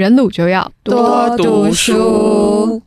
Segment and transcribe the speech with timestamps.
[0.00, 2.80] 人鲁就要多读书。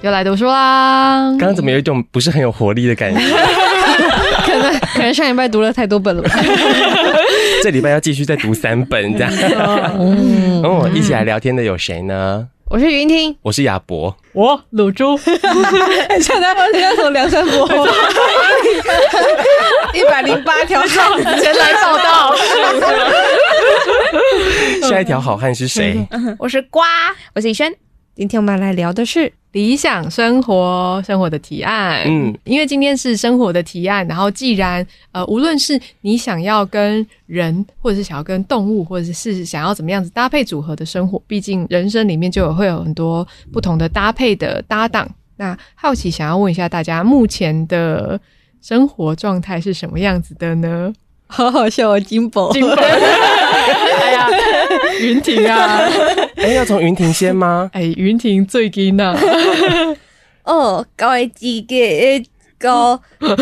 [0.00, 1.28] 又来读书啦！
[1.38, 3.20] 刚刚怎么有一种不是很有活力的感觉？
[4.44, 6.30] 可能可能上礼拜读了太多本了吧？
[7.62, 9.32] 这礼拜要继续再读三本这样。
[10.00, 12.48] 嗯，哦，一起来聊天的有谁呢？
[12.72, 15.14] 我是云听，我是亚博，我卤猪。
[16.22, 17.68] 现在我要从梁山伯
[19.92, 22.34] 一百零八条前来报道。
[24.88, 26.08] 下一条好汉是谁？
[26.38, 26.86] 我是瓜，
[27.34, 27.70] 我是以轩。
[28.14, 32.02] 今天我们来聊的是理想生活，生活的提案。
[32.04, 45.08] 嗯，因为今天是生活的提案，然后既然呃，无论是你想要跟人，或者是想要跟动物，或者是想要怎么样子搭配组合的生活，毕竟人生里面就有会有很多不同的搭配的搭档。
[45.36, 48.20] 那好奇想要问一下大家，目前的
[48.60, 50.92] 生活状态是什么样子的呢？
[51.32, 54.28] 好好笑啊，金宝，金宝，哎呀，
[55.00, 55.80] 云婷啊，
[56.42, 57.70] 哎，要从云婷先吗？
[57.72, 59.16] 哎，云婷最近啊，
[60.44, 63.36] 哦，高一个，高高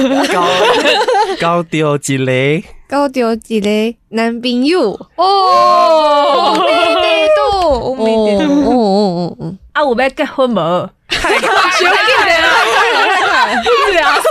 [1.40, 2.18] 高丢一
[2.60, 4.90] 个，高丢一个男朋友。
[5.16, 8.62] 哦，没得到，没得到，哦。
[8.66, 10.90] 哦哦，啊，我要结婚没？
[11.08, 14.22] 太快，太快，太快，一两上。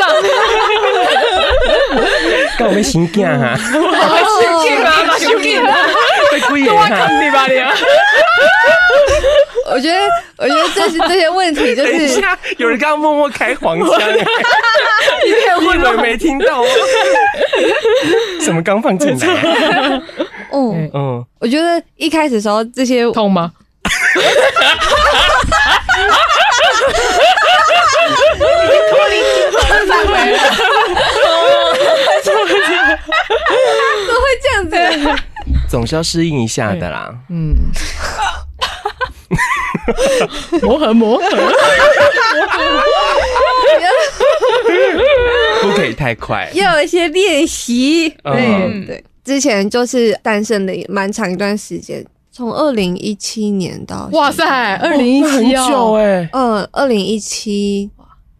[2.57, 5.71] 跟我们新干哈，新干啊，新干啊，
[6.39, 6.87] 被故意的哈，
[7.21, 7.59] 你吧你。
[9.71, 9.99] 我觉得，
[10.37, 12.21] 我觉得这是这些问题，就是
[12.57, 15.33] 有人刚刚默默开黄腔，你以
[15.83, 16.69] 为没听到吗？
[18.41, 19.25] 什么刚放进来？
[20.51, 23.51] 嗯 嗯，我觉得一开始的时候这些痛吗？
[28.89, 30.37] 脱离金宝的范围了，
[32.23, 32.51] 怎么会
[34.41, 34.73] 这样子？
[35.69, 37.13] 总是要适应一下的啦。
[37.29, 37.55] 嗯，
[40.61, 41.23] 磨 合磨合，
[45.61, 48.13] 不可以太快，要有一些练习。
[48.23, 52.05] 嗯，对，之前就是单身的蛮长一段时间。
[52.31, 57.89] 从二零一七年到哇塞，二零一七很久哎，嗯，二零一七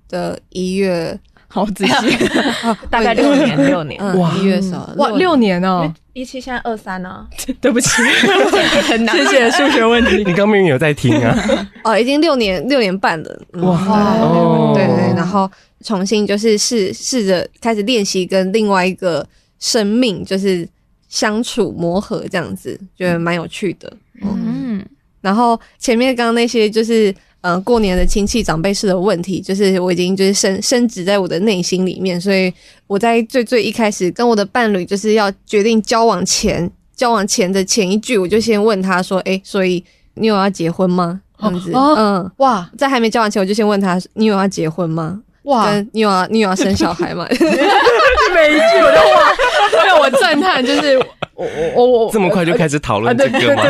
[0.07, 1.19] 的一月，
[1.51, 2.17] 好仔细，
[2.89, 7.27] 大概六年，六年，哇，一月少，哇，六年哦，一七现在二三呢，
[7.59, 7.89] 对不起，
[8.87, 15.49] 很难，谢谢数学问题，你刚明明有在听啊，哦，已经六年六年半了，哇，对对，然后
[15.83, 19.27] 重新就是试试着开始练习跟另外一个
[19.59, 20.67] 生命就是。
[21.11, 23.91] 相处磨合这样子，觉得蛮有趣的。
[24.21, 24.85] 嗯，
[25.21, 32.53] 然后前面刚刚那些就是，嗯、呃，过年的亲戚长辈式的问题，就是我已经就是深深植在我的内心里面，所以
[32.87, 39.83] 我在最最一开始跟我的伴侣就是要决定交往前，交往前的前一句，我就先问他说：“哎、欸，所以
[40.15, 47.25] 你有要结婚吗？”这样子，哦、嗯，哇，在还没交往前，我就先问他：“你有要结婚吗？”哇，你有要你有要生小孩吗？
[47.31, 49.31] 每一句我都哇，
[49.87, 51.01] 让我赞叹，就是
[51.39, 53.63] 我我我我这么快就开始讨论这个吗？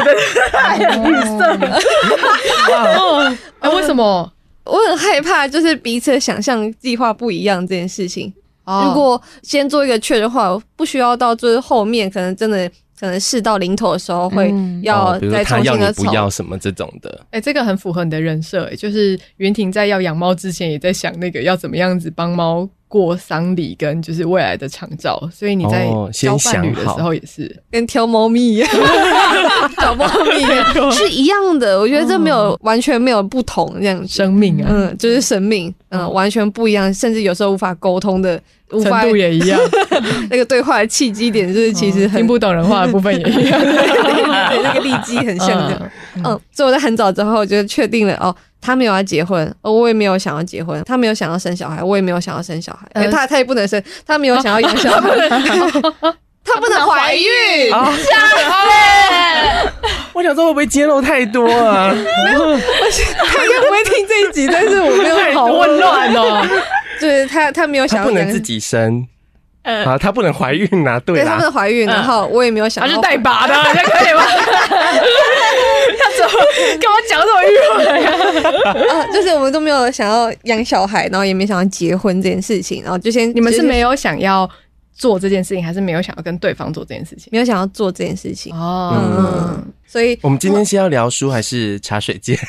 [0.52, 1.80] 太绿色了。
[2.98, 4.32] 哦， 哎，为什么？
[4.66, 8.34] 我很害怕，就是彼此的想象计划不一样这件事情。
[8.66, 12.70] 哦、如果先做一个确认的话，不需要到最后面，可能真的。
[13.00, 28.70] 可能事到临头的时候会要再重新的、嗯哦、不要什么这种的，哎、欸，这个很符合你的人设，哎，就是云婷在要养猫之前也在想那个要怎么样子帮猫过丧礼跟就是未来的长照，所以你在交伴侣的时候也是、哦、跟挑猫咪一样，
[29.78, 30.44] 找猫咪
[30.92, 31.80] 是一样的。
[31.80, 38.42] 我觉得这没有、哦、完全没有不同这样生命啊，嗯，就是生命，嗯，嗯完全不一样，甚至有时候无法沟通的。
[38.72, 39.60] 程度也一样，
[40.30, 45.92] 那个对话的契机点就是其实很、哦、听不懂人话的部分也一样， 对那个利基很像的。
[46.18, 57.94] 嗯，嗯，所以我在很早之后就确定了哦，他没有要结婚，哦，我也没有想要结婚，他没有想要生小孩，我也没有想要生小孩，呃、他他也不能生，他没有想要养小孩，哦、 他不能怀孕，哦、
[60.14, 61.94] 我想说会不会揭露太多啊？
[61.94, 66.46] 没有，我他应该不会听这一集，但是我没有好混乱哦。
[67.00, 69.08] 就是 他，他没有想要不能自己生，
[69.64, 74.24] 呃，啊，他不能怀孕呐，对，他不能怀孕，然后我也没有想，他是带把的， 这可以吗？
[75.98, 76.32] 他怎么
[76.80, 78.84] 跟我讲这么迂回？
[78.90, 84.50] 啊，就是我们都没有想要养小孩，然后也没想要结婚这件事情，然后就先，你们是没有想要
[84.94, 87.30] 做这件事情，还是没有想要跟对方做这件事情？
[87.32, 92.38] 没有想要做这件事情哦，嗯，所以我们今天是要聊书还是茶水间？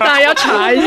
[0.00, 0.82] 大家要查一下。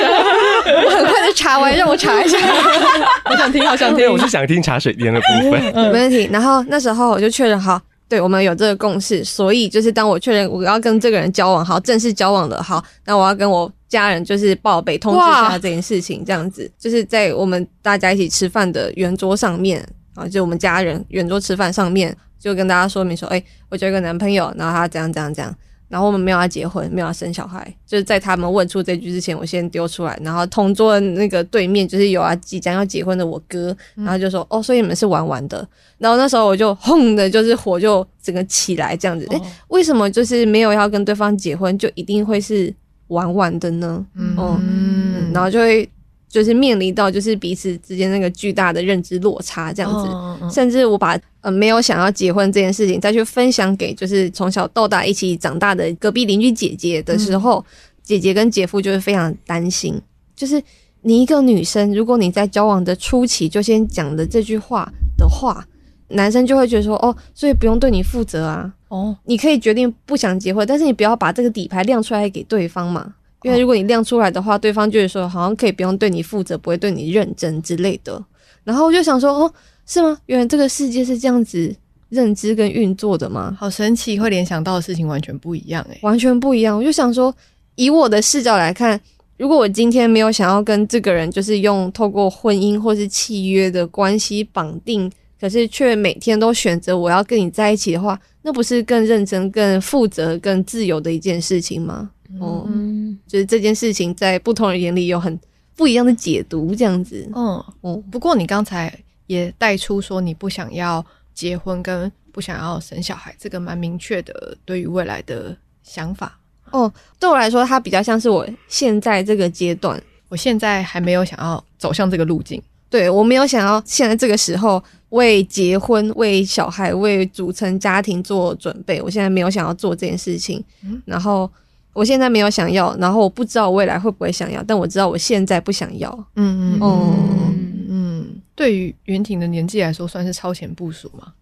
[0.67, 2.37] 我很快就查完，让我查一下。
[3.31, 4.11] 我想听，好想听。
[4.11, 5.61] 我是想听茶水间的部分。
[5.73, 6.27] 没问题。
[6.29, 7.79] 然后那时候我就确认好，
[8.09, 25.53] 对我们有这个共识，所以就是当我确认我要跟这个人交往，好，正式交往了，好，那我要跟我家人就是报备通知一下这件事情，这样子就是在我们大家一起吃饭的圆桌上面啊，就我们家人圆桌吃饭上面，就跟大家说明说，哎，我有一个男朋友，然后他这样这样这样。
[25.89, 30.19] 然后我们没有要结婚，没有要生小孩，就是在他们问出这句之前，我先丢出来。
[30.23, 35.67] 然后同桌的那个对面就是有啊即将要结婚的我哥，然后就说：“哦，所以你们是玩玩的。”
[35.97, 39.25] 然后那时候我就轰的，就是火就整个起来这样子。
[39.29, 42.73] 诶，为什么就是没有要跟对方结婚，就一定会是
[43.07, 44.05] 玩玩的呢？
[44.15, 45.89] 嗯，嗯，然后就会。
[46.29, 49.91] 就是面临到就是彼此之间那个巨大的认知落差这样
[50.39, 57.65] 子，甚至我把呃没有想要结婚这件事情再去分享给就是从小到大一起长大的隔壁邻居姐姐的时候，嗯、
[58.03, 59.99] 姐姐跟姐夫就会非常担心。
[60.35, 60.61] 就是
[61.01, 65.65] 你一个女生，如果你在交往的初期就先讲的这句话的话，
[66.09, 68.73] 男生就会觉得说哦，所以不用对你负责啊。
[68.89, 73.15] 哦，你可以决定不想结婚，但是你不要把这个底牌亮出来给对方嘛。
[73.43, 78.23] 因为如果你亮出来的话，对方就会说好像可以不用对你负责，不会对你认真之类的。
[78.63, 79.53] 然后我就想说，哦，
[79.85, 80.17] 是吗？
[80.25, 81.73] 原来这个世界是这样子
[82.09, 83.55] 认知跟运作的吗？
[83.59, 86.77] 好神奇，会联想到的事情完全不一样，欸，诶，完全不一样。
[86.77, 87.33] 我就想说，
[87.75, 88.99] 以我的视角来看，
[89.37, 102.09] 如果我今天没有想要跟这个人，就是用透过婚姻或是契约的关系绑定，可是却每天都选择我要跟你在一起的话，那不是更认真、更负责、更自由的一件事情吗？
[102.39, 105.39] 哦，嗯，就是这件事情在不同人眼里有很
[105.75, 107.29] 不一样的解读，这样子。
[107.33, 108.93] 嗯，哦，不过你刚才
[109.27, 116.37] 也带出说你不想要结婚跟不想要生小孩，这个蛮明确的对于未来的想法。
[116.71, 122.61] 哦，对我来说，它比较像是我现在这个阶段，我现在还没有想要走向这个路径。
[122.89, 129.01] 对，我没有想要现在这个时候为结婚、为小孩、为组成家庭做准备。
[129.01, 130.63] 我现在没有想要做这件事情。
[130.83, 131.49] 嗯，然后。
[131.97, 136.11] 我现在没有想要，然后我不知道未来会不会想要，但我知道我现在不想要。
[136.35, 141.33] 嗯嗯哦嗯，嗯，对于袁婷的年纪来说，算是超前部署吗？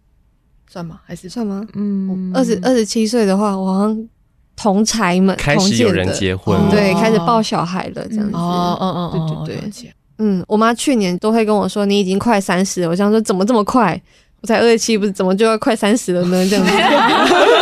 [0.66, 0.98] 算吗？
[1.04, 1.62] 还是算吗？
[1.74, 4.08] 嗯，二十二十七岁的话，我好像
[4.56, 8.34] 同才们开始有人结婚，对，开始抱小孩了，这样子。
[8.34, 9.92] 哦哦哦，对对对。
[10.18, 14.00] 嗯，我妈去年都会跟我说：“你已经快三十了。”我想说：“怎么这么快？
[14.40, 16.72] 我才二十七，不是怎么就要快三十了呢？”这样子。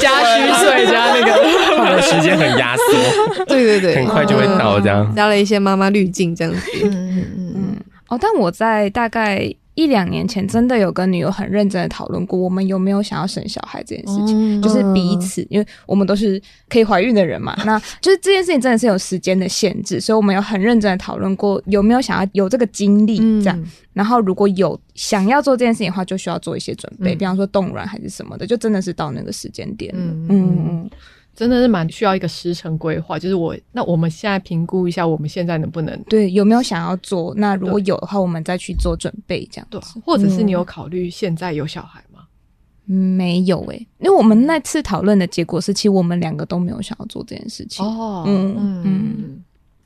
[0.00, 6.60] 加虚岁加那个， 时间很压缩，对对对，很快就会到这样，加了一些妈妈滤镜这样子。
[6.84, 7.76] 嗯嗯嗯嗯。
[8.08, 9.52] 哦，但我在大概。
[9.74, 17.56] 一两年前，真的有跟女友很认真的讨论过，我们有没有想要生小孩这件事情，嗯、就是彼此，因为我们都是可以怀孕的人嘛。
[17.64, 23.58] 那就是这件事情真的是有时间的限制，所以我们有很认真的讨论过有没有想要有这个经历这样。
[23.58, 30.00] 嗯、然后如果有想要做这件事情的话，就需要做一些准备，嗯、比方说冻卵还是什么的，就真的是到那个时间点了。
[30.04, 30.28] 嗯。
[30.28, 30.90] 嗯
[31.34, 37.34] 真的是蛮需要一个时程规划，就是我那我们现在评估一下，我们现在能不能对有没有想要做？
[37.36, 39.80] 那如果有的话，我们再去做准备，这样对。
[40.04, 42.20] 或者是你有考虑现在有小孩吗？
[42.88, 47.84] 嗯、没有诶、欸，因为我们那次讨论的结果是，其实我们两个都没有想要做这件事情。
[47.84, 49.44] 哦，嗯嗯嗯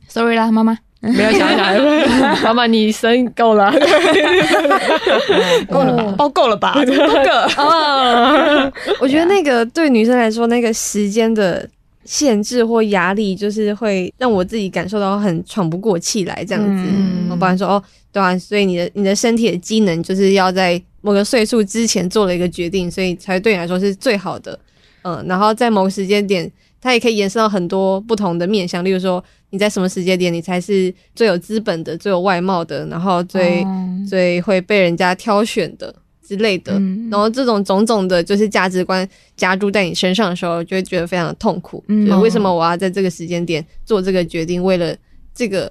[0.08, 0.76] ，sorry 啦，妈妈。
[1.14, 3.73] 没有想想，妈妈，你生够了，
[5.70, 6.15] 够了吧？
[6.17, 6.75] 包够了吧？
[6.84, 8.70] 这个啊，
[9.01, 11.69] 我觉得那个对女生来说，那个时间的
[12.05, 16.84] 限制或压力，就是会让我自己感受到很喘不过气来，这样子。
[17.31, 17.82] 我不然说哦，
[18.13, 24.58] 对啊，所以你的你的身体的机能就是要在某个岁数之前做了一个决定，所以才对你来说是最好的。
[25.03, 29.23] 嗯，然后在某个时间点，它也可以延伸到很多不同的面向，例如说。
[29.51, 36.73] 你在什么时间点，你才是最有资本的、最有外貌的，然后最、嗯、最会被人家挑选的之类的。
[36.75, 41.83] 嗯、然后这种种种的，就是价值观加注在你身上的时候，就会觉得非常的痛苦。
[41.87, 44.63] 嗯，为什么我要在这个时间点做这个决定？
[44.63, 44.95] 为了
[45.33, 45.71] 这个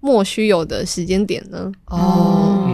[0.00, 1.72] 莫须有的时间点呢？
[1.86, 2.68] 哦，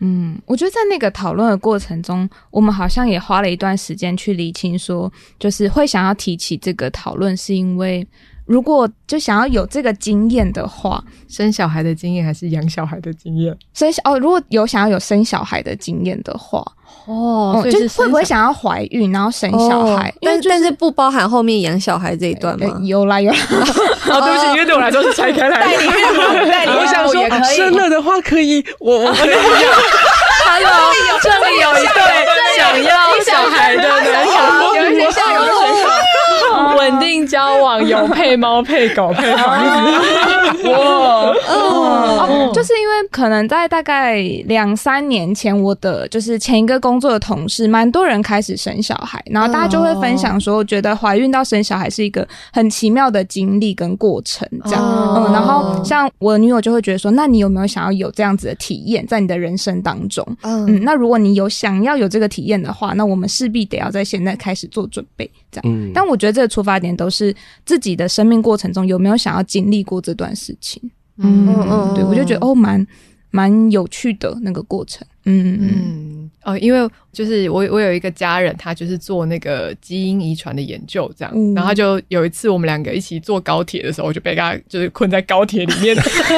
[0.00, 8.06] 嗯，我觉得在那个讨论的过程中，我们好像也花了一段时间去理清，说就是会想要提起这个讨论，是因为。
[8.50, 13.56] 如果就想要有这个经验的话，生小孩的经验还是养小孩的经验？
[13.74, 16.60] 生小哦，如果有想要有生小孩的经验的话，
[17.06, 20.12] 哦，就是会不会想要怀孕然后生小孩？
[20.20, 22.76] 但但是不包含后面养小孩这一段吗？
[22.82, 23.38] 有啦有啦。
[24.10, 25.66] 哦，对不起，因为对我来说是拆开来的。
[25.66, 25.86] 代理
[26.50, 29.38] 代理，我想说生了的话可以，我我可以养。
[30.42, 30.92] Hello，
[31.22, 32.02] 这里有一对
[32.58, 32.90] 想要
[33.24, 35.40] 小孩的男友，有一些像有
[36.68, 36.78] 水。
[36.78, 40.68] 稳定交往，有配猫配狗配房子。
[40.68, 54.82] 哇，哦，就是因为可能在大概两三年前，我的就是前一个工作的同事，蛮多人开始生小孩，然后大家就会分享说，觉得怀孕到生小孩是一个很奇妙的经历跟过程，这样。
[54.82, 60.26] 嗯，然后像我的女友就会觉得说，那你有没有想要有这样子的体验在你的人生当中？
[60.42, 65.64] 嗯，那如果你有想要有这个体验的话，那我们势必得要在现在开始做准备，这样。
[65.66, 70.82] 嗯，但我觉得这个出发点都是自己的生命过程中有没有想要经历过这段事情。
[71.16, 72.86] 嗯嗯，对，我就觉得哦，蛮
[73.30, 75.06] 蛮有趣的那个过程。
[75.24, 85.94] 嗯嗯哦，因为就是我我有一个家人，他就是做那个基因遗传的研究，这样，嗯、然后他就有一次我们两个一起坐高铁的时候，我就被他就是困在高铁里面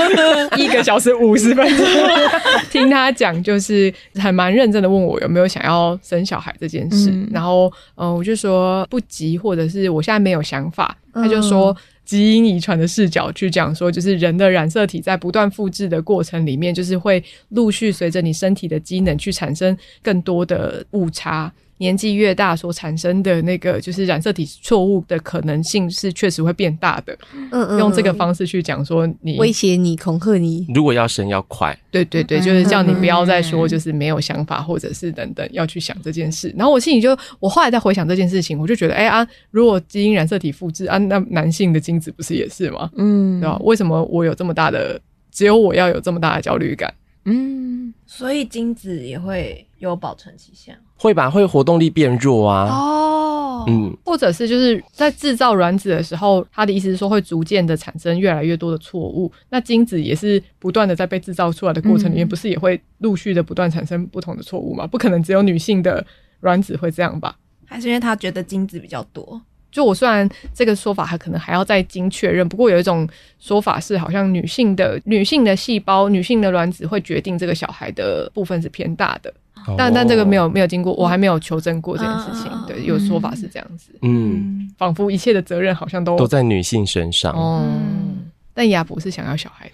[0.59, 1.87] 一个小时五十分钟，
[2.71, 11.71] 听他讲，就是还蛮认真的问我有没有想要生小孩这件事，嗯、然后嗯、呃，我就说不急，或者是我现在没有想法，他就说。
[11.71, 11.77] 嗯
[12.13, 21.51] 基因遗传的视角去讲说，就是人的染色体在不断复制的过程里面，就是会陆续随着你身体的机能去产生更多的误差。
[21.83, 27.13] 年纪越大，所产生的那个就是染色体错误的可能性是确实会变大的。
[27.33, 31.77] 嗯嗯，用这个方式去讲说你威胁你、恐吓你，如果要生要快。
[31.91, 36.55] 对对对，就是叫你不要再说就是没有想法，或者是等等要去想这件事。
[36.57, 42.89] 然后我心里就，我后来再回想这件事情，我就觉得，哎啊，如果基因染色体复制啊，那男性的精子不是也是吗？
[42.97, 43.59] 嗯，对吧？
[43.65, 45.01] 为什么我有这么大的，
[45.33, 46.95] 只有我要有这么大的焦虑感？
[47.25, 50.77] 嗯，所以精子也会有保存期限。
[51.03, 52.69] 会吧，会活动力变弱啊。
[52.71, 59.31] 哦，嗯，或者是就是在制造卵子的时候，他的意思是说会逐渐的产生越来越多的错误。
[59.51, 64.87] 那精子也是不断的在被制造出来的过程里面，嗯、不是也会陆续的不断产生不同的错误吗？
[64.87, 66.07] 不可能只有女性的
[66.43, 67.35] 卵子会这样吧？
[67.67, 69.43] 还是因为他觉得精子比较多？
[69.73, 73.09] 就我虽然这个说法还可能还要再经确认，不过有一种
[73.41, 79.33] 说法是，好像女性的女性的细胞、女性的卵子会决定这个小孩的部分是偏大的。
[79.77, 82.51] 但但这个没有没有经过，我还没有求证过这件事情。
[82.67, 83.91] 对，有说法是这样子。
[84.03, 87.35] 嗯，仿佛一切的责任好像都都在女性身上。
[87.37, 89.73] 嗯，但亚伯是想要小孩的。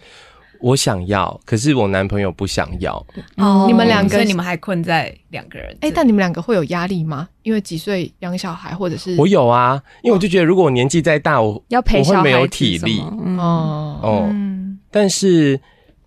[0.60, 2.96] 我想要，可是我男朋友不想要。
[3.36, 5.76] 哦，你们两个，你们还困在两个人。
[5.82, 7.28] 哎，但你们两个会有压力吗？
[7.44, 12.98] 因为几岁养小孩，或者是我有啊，因为我就觉得如果我年纪再大，我要陪小孩，我会没有体力。
[13.38, 14.28] 哦哦，
[14.90, 15.60] 但是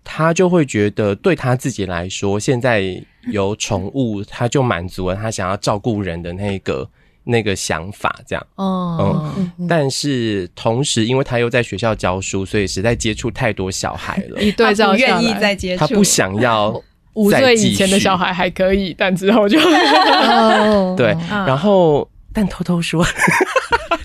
[0.04, 3.02] 他就会觉得，对他自己来说，现在。
[3.30, 6.88] 有宠物，他就满足了他想要照顾人的那个
[7.24, 8.46] 那个想法，这样。
[8.56, 14.40] 哦，嗯，但是同时，因为他又在学校教书，所以实在接触太多小孩了。
[14.42, 16.78] 一对照，愿意再接触，他不想要。
[17.14, 19.60] 五岁以前的小孩还可以，但之后就
[20.96, 21.14] 对。
[21.28, 23.04] 然后，但偷偷说，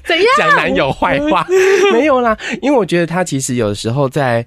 [0.03, 1.47] 怎样讲男友坏话？
[1.93, 4.45] 没有啦，因为我觉得他其实有时候在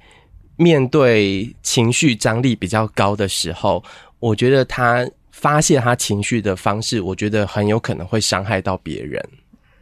[0.56, 3.82] 面对情绪张力比较高的时候。
[4.20, 9.28] 我觉得他发泄他情绪的方式，我觉得很有可能会伤害到别人。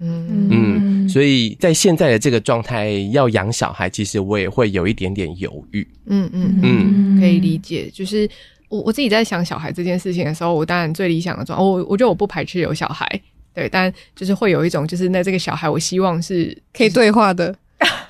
[0.01, 5.87] 嗯嗯，所以在现在的这个状态，要养小孩，其实我也会有一点点犹豫。
[6.07, 7.91] 嗯嗯嗯，可以理解。
[7.93, 8.31] 就是
[8.69, 13.21] 我我自己在想小孩这件事情的时候，我当然最理想的状态，我我觉得我不排斥有小孩，
[13.53, 17.53] 对，但就是会有一种，就是那这个小孩，我希望是可以对话的。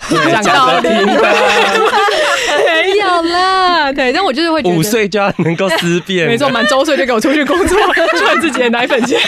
[0.08, 1.04] 讲道理的，
[2.66, 3.92] 没有啦。
[3.92, 7.78] 对，但我就是会觉得五岁就要能够思辨，没错，满周岁就给我出去工作
[8.18, 9.18] 赚自己的奶粉钱。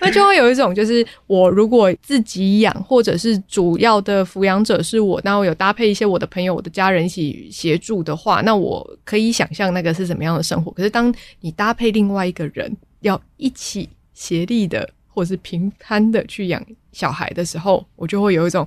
[0.00, 10.70] 那 就会有一种，就是我如果自己养，或者是主要的抚养者是我，那我有搭配一些我的朋友、我的家人一起协助的话，那我可以想象那个是什么样的生活。
[10.72, 18.66] 可是当你搭配另外一个人，要一起协力的，或者是平摊的去养小孩的时候，我就会有一种。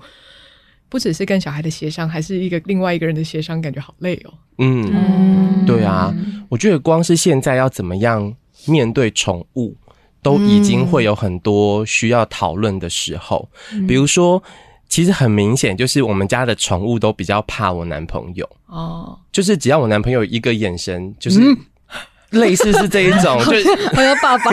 [0.93, 4.33] 不只是跟小孩的协商，还是一个另外一个人的协商，感觉好累哦。
[4.59, 6.13] 嗯，对啊，
[6.49, 8.31] 我觉得光是现在要怎么样
[8.67, 9.75] 面对宠物，
[10.21, 13.49] 都已经会有很多需要讨论的时候。
[13.71, 14.43] 嗯、比如说，
[14.87, 21.41] 其实很明显，就是我们家的宠物都比较怕我男朋友哦，就是只要我男朋友一个眼神，就是
[22.29, 24.51] 类似是这一种，嗯、就是 我要爸爸，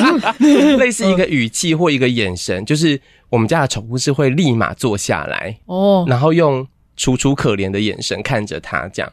[0.78, 2.98] 类似一个语气或一个眼神，就是。
[3.34, 6.64] 我们家的宠物是会立马坐下来哦，然后用
[6.96, 9.12] 楚楚可怜的眼神看着他，这样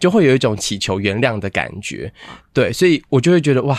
[0.00, 2.12] 就会有一种祈求原谅的感觉。
[2.52, 3.78] 对，所以我就会觉得哇，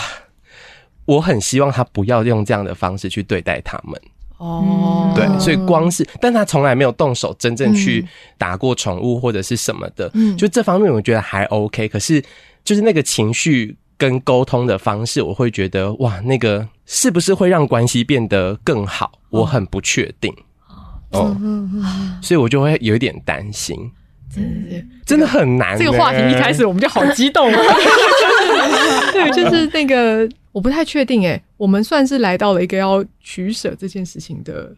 [1.03, 4.01] 我很希望他不要用这样的方式去对待他们
[4.37, 5.11] 哦。
[5.13, 8.07] 对，所以光是，但他从来没有动手真正去
[8.37, 11.89] 打过宠物或者是什么的，嗯，就这方面我觉得还 OK。
[11.89, 12.23] 可是
[12.63, 13.75] 就是那个情绪。
[14.01, 19.11] 跟沟通的方式，我会觉得哇，那个是不是会让关系变得更好？
[19.29, 20.33] 我很不确定。
[21.11, 21.37] 哦，
[22.19, 23.77] 所以我就会有一点担心。
[24.33, 25.77] 真的，真的很难。
[25.77, 27.51] 这个话题一开始我们就好激动。
[29.13, 31.27] 对，就是那个，我不太确定。
[31.27, 34.73] 哎，我们算是来到了一个要取舍这件事情的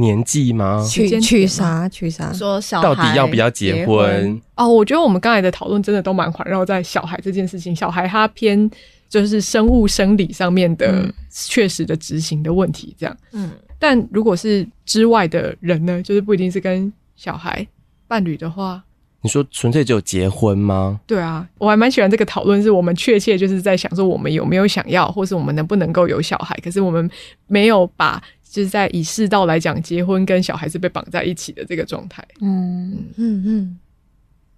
[0.00, 0.84] 年纪吗？
[0.88, 1.88] 取取啥？
[1.88, 2.32] 取啥？
[2.32, 3.86] 说小孩到底要不要结婚？
[3.86, 7.76] 结婚哦，我觉得我们刚才的讨论真的都蛮环绕在小孩这件事情。
[7.76, 8.70] 小孩他偏
[9.08, 13.16] 就是生物生理上面的确实的执行的问题，这样。
[13.32, 17.66] 嗯，但如果是之外的人呢，就是不一定是跟小孩
[18.08, 18.82] 伴侣的话，
[19.22, 21.00] 你说纯粹只有结婚吗？
[21.06, 26.58] 对啊，我还蛮喜欢这个讨论，是我们确切就是在想说，我们有没有想要，或是我们能不能够有小孩？
[26.62, 27.10] 可是我们
[27.46, 28.22] 没有把。
[28.50, 32.26] 就是在以世道来讲，结婚跟小孩是被绑在一起的这个状态。
[32.40, 33.78] 嗯嗯嗯，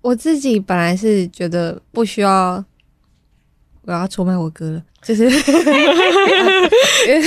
[0.00, 2.64] 我自己本来是觉得不需要，
[3.82, 5.52] 我要出卖我哥了，就是出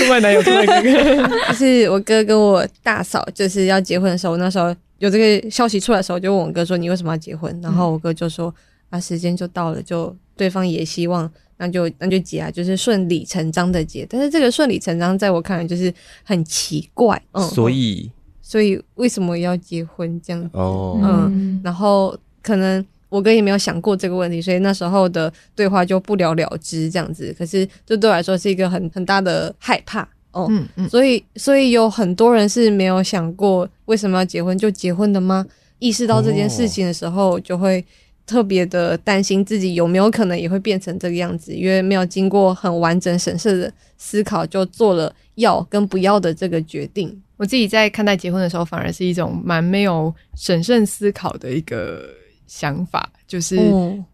[0.10, 1.38] 卖男友，出卖哥哥。
[1.50, 8.52] 就是我哥跟我大嫂就是要结婚的时候，那时候有这个消息出来的时候，就问我哥说：“你为什么要结婚？”然后我哥就说
[8.90, 14.06] ：“啊，时间就到了，就对方也希望。”那就那就结啊，就是顺理成章的结。
[14.10, 15.94] 但是这个顺理成章，在我看来就是
[16.24, 17.22] 很奇怪。
[17.32, 20.50] 嗯，所以所以为什么要结婚这样子？
[20.54, 27.34] 哦，嗯，然后可能我哥也没有想过这个问题，所以那时候的对话就不了了之这样子。
[27.38, 30.02] 可是这对我来说是一个很很大的害怕。
[30.32, 35.46] 哦，嗯嗯，所以所以有很多人是没有想过为什么要结婚就结婚的吗？
[35.80, 37.86] 意识到这件事情的时候就会。
[38.26, 47.16] 特别的担心自己有没有可能也会变成这个样子，因为没有经过很完整审慎的思考就做了要跟不要的这个决定。
[47.38, 52.08] 我自己在看待结婚的时候，反而是一种蛮没有审慎思考的一个
[52.48, 53.60] 想法，就是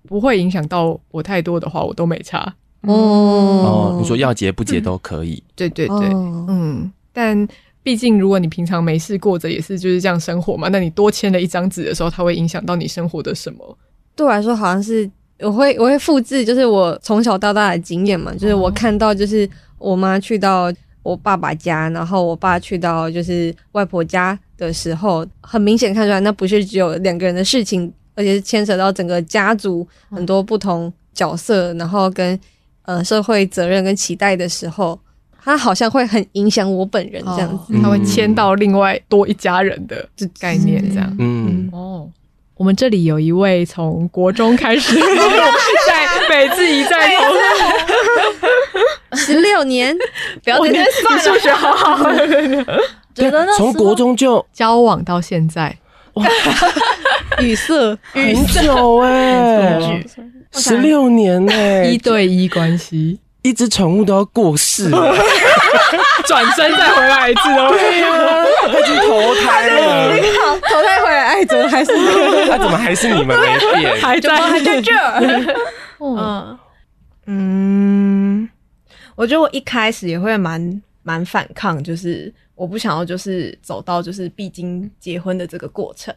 [0.08, 2.54] 不会影响到我太多的话，我都没差。
[2.82, 5.42] 哦，哦，你说要结不结都可以。
[5.56, 6.10] 对对对，
[6.50, 7.48] 嗯，但
[7.84, 13.78] 毕竟如果你平常没事过着也是就是这样生活嘛，那你多签了一张纸的时候，它会影响到你生活的什么？
[14.16, 18.34] 对我来说，好像是我会我会复制，就是我从小到大的经验嘛。
[18.34, 20.72] 就是我看到，就是我妈去到
[21.02, 32.40] 我爸爸家，然后我爸去到就是外婆家的时候，很明显看出来，那不是只有两个人的事情，而且是牵扯到整个家族很多不同角色，然后跟
[32.84, 35.00] 呃社会责任跟期待的时候，
[35.42, 40.08] 他好像会很影响我本人这样子，他会牵到另外多一家人的
[40.40, 41.70] 概念这样，嗯。
[41.72, 42.08] 哦。
[42.62, 45.02] 我们这里有一位从国中开始 在
[46.30, 47.24] 每次一再投
[49.16, 49.98] 十六年，
[50.44, 51.98] 不要天天算了，数学好好，
[53.16, 55.76] 觉得从国中就交往到现在，
[56.14, 56.24] 哇，
[57.42, 60.04] 语塞很久哎，
[60.54, 63.18] 十六年哎，一对一关系。
[63.44, 65.16] 一只宠物都要过世了，
[66.28, 67.70] 转身再回来一次哦。
[67.72, 70.14] 对呀，他已经投胎了。
[70.14, 71.00] 你好，投胎
[71.46, 71.92] 怎么还是？
[72.50, 73.46] 他怎么还是你们没
[73.82, 73.96] 变？
[74.02, 75.56] 还在，还在这儿。
[76.00, 76.58] 嗯
[77.28, 78.50] 嗯，
[79.16, 86.14] 我觉得我一开始也会蛮蛮反抗，就是我不想要，就是走到就是必经结婚的这个过程。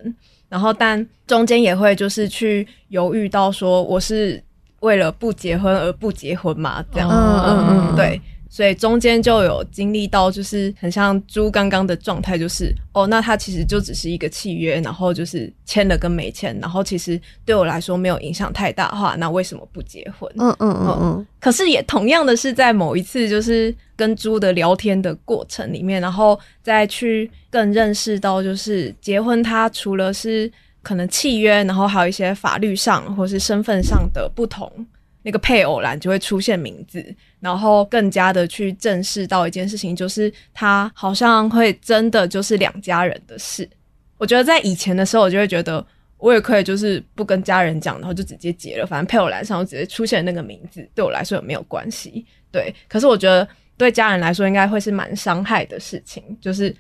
[0.49, 4.43] 然后，但中间也会就是去犹豫到说，我是。
[4.81, 8.21] 为了不结婚而不结婚嘛，这样，嗯嗯嗯，对，
[8.55, 20.31] 所以中间就有经历到，就是很像猪刚刚的状态，就是哦，那它其实就只是一个契约，然后就是签了跟没签，然后其实对我来说没有影响太大的话，那为什么不结婚？
[20.39, 21.27] 嗯嗯嗯嗯。
[21.41, 30.49] 可是也同样的是，在某一次就是跟猪的聊天的过程里面，然后再去更认识到，就是结婚它除了是。
[30.85, 34.71] 可能契约，然后还有一些法律上或是身份上的不同，
[35.23, 37.03] 那个配偶栏就会出现名字，
[37.45, 43.69] 然后更加的去正视到一件事情，就是他好像会真的就是两家人的事。
[44.17, 45.85] 我觉得在以前的时候，我就会觉得
[46.17, 52.25] 我也可以就是不跟家人讲，然后就直接结了，反正配偶栏上我直接出现那个名字，对我来说也没有关系。
[52.51, 56.75] 对，可是我觉得对家人来说应该会是蛮伤害的事情，就是。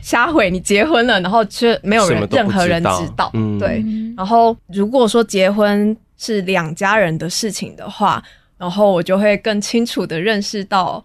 [0.00, 3.84] 瞎毁你结婚了，然后却没有人任何人知道，嗯、对。
[4.16, 8.22] 然后如果说结婚是两家人的事情的话，
[8.58, 11.02] 然后我就会更清楚的认识到，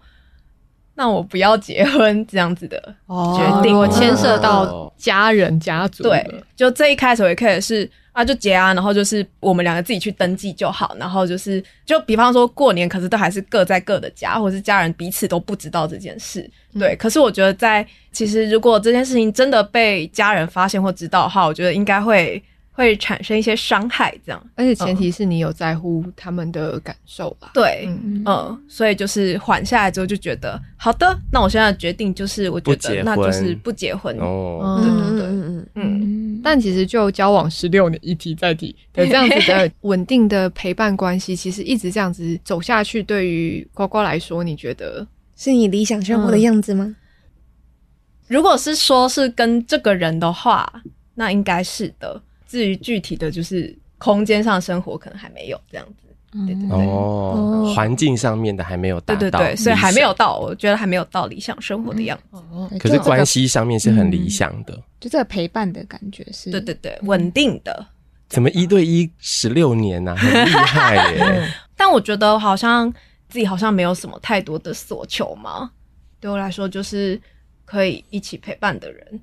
[0.94, 2.76] 那我不要结婚这样子的
[3.08, 6.02] 决定，我牵、哦、涉到家人家族。
[6.02, 7.90] 对，就这一开始我也可以是。
[8.14, 16.94] 啊，就结啊，然后就是我们两个自己去登记就好，然后就是就比方说过年，可是都还是各在各的家，或是家人彼此都不知道这件事，对。
[16.94, 22.40] 嗯、可是我觉得在其实如果这件事情真的被家人发现或知道的话，我觉得应该会
[22.76, 24.46] 会产生一些伤害，这样。
[24.56, 27.52] 而且前提是你有在乎他们的感受吧？
[27.54, 34.16] 对，嗯，嗯，所以就是缓下来之后就觉得，好的，那我现在的决定就是，我觉得那就是不结婚。
[34.18, 36.40] 哦，对对对，嗯嗯。
[36.44, 45.06] 但其实就交往十六年，一提再提的这样子的稳定的陪伴关系，其实一直这样子走下去，对于呱呱来说，你觉得
[45.36, 46.84] 是你理想生活的样子吗？
[46.84, 46.96] 嗯、
[48.26, 50.70] 如果是说是跟这个人的话，
[51.14, 52.20] 那应该是的。
[52.54, 56.06] 至于具体的就是空间上生活，可能还没有这样子，
[56.46, 62.36] 对对对，哦，环境上面的还没有达到，对对对，所以还没有到，我觉得还没有到理想生活的样子。
[62.52, 67.84] 哦，可是关系上面是很理想的，就这个陪伴的感觉是，对对对，稳定的。
[68.28, 70.14] 怎么一对一十六年呢？
[70.14, 71.48] 很厉害耶！
[71.76, 72.88] 但我觉得好像
[73.28, 75.72] 自己好像没有什么太多的所求嘛。
[76.20, 77.20] 对我来说，就是
[77.64, 79.20] 可以一起陪伴的人，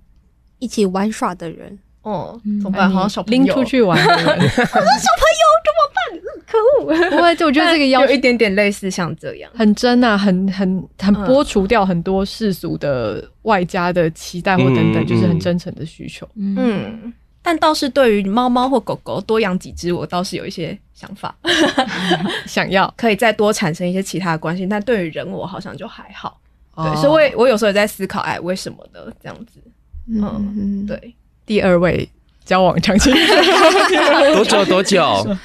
[0.60, 1.80] 一起玩耍的人。
[2.04, 2.90] 哦，怎么办？
[2.90, 6.02] 好像小朋友拎出去玩的人，我 说小朋友怎么办？
[6.48, 7.10] 可恶！
[7.12, 16.28] 不会，就我觉得这个要有一点点类似像这样，很真啊，很很很剥除掉很多世俗的外加的期待或等等，就是很真诚的需求。
[16.36, 21.34] 嗯，但倒是对于猫猫或狗狗多养几只，我倒是有一些想法
[22.46, 24.66] 想要可以再多产生一些其他的关系。
[24.68, 26.38] 但对于人，我好像就还好。
[26.76, 29.62] 对，所以我我有时候也在思考，哎，为什么呢这样子？
[30.10, 31.16] 嗯，对。
[31.52, 32.08] 第二位
[32.46, 33.12] 交往长期
[34.34, 34.64] 多久？
[34.64, 35.38] 多久？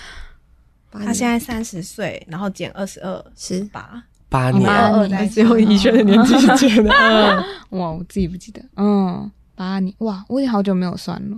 [0.92, 6.90] 他现在三十岁，然后减二十二，十八八年，在最后宜萱的年纪是减的。
[7.71, 8.62] 哇，我自己不记得。
[8.77, 9.92] 嗯，八年。
[9.99, 11.37] 哇，我已经好久没有算了。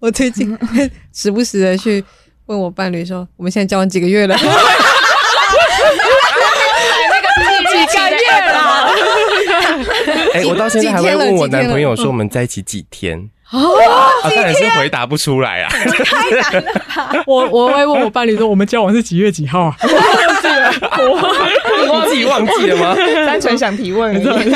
[0.00, 0.54] 我最近
[1.14, 2.04] 时不时的去
[2.44, 4.44] 问我伴侣说：“我们现在交往几个月了？”那
[7.62, 8.20] 个几个月
[8.52, 8.58] 了？
[10.34, 13.78] 哎，我到现在还会问我男朋友说：“我们在一起几天？”哦，
[14.24, 15.68] 当然是回答不出来啊！
[15.70, 17.24] 太难了吧！
[17.26, 19.76] 我我会问我伴侣说，我们交往是几月几号啊？
[19.82, 22.94] 我忘记了，我自己忘记了吗？
[23.26, 24.54] 单纯想提问而已。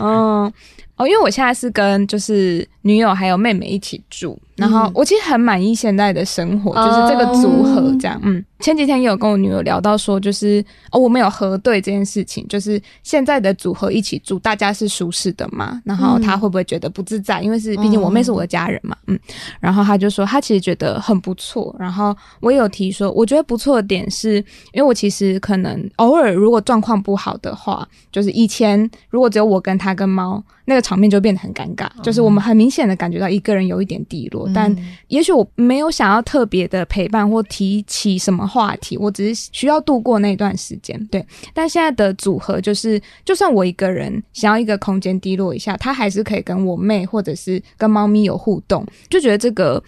[0.00, 0.50] 嗯，
[0.96, 4.40] 哦，因为我现在是跟就是女友还有妹妹一起住。
[4.58, 8.20] 然后我其实很满意现在的生活，就是这个组合这样。
[8.24, 15.80] 嗯，前几天也有跟我女友聊到说，就是哦，我们有核对这件事情，就是现在的组合一起住，大家是舒适的嘛？
[15.84, 17.40] 然后她会不会觉得不自在？
[17.40, 18.96] 因为是毕竟我妹是我的家人嘛。
[19.06, 19.18] 嗯，
[19.60, 21.74] 然后她就说她其实觉得很不错。
[21.78, 24.38] 然后我也有提说，我觉得不错的点是，
[24.72, 34.47] 因为我其实可能偶尔如果状况不好的话，就是以前如果只有我跟她跟猫，那个场面就变得很尴尬，就是我们很明显的感觉到一个人有一点低落。
[34.54, 34.74] 但
[35.08, 40.98] 也许我没有想要特别的陪伴或提起什么话题，我只是需要度过那段时间。
[41.06, 49.82] 对，但现在的组合就是，就算我一个人想要一个空间低落一下，他还是可以跟我妹或者是跟猫咪有互动，就觉得这个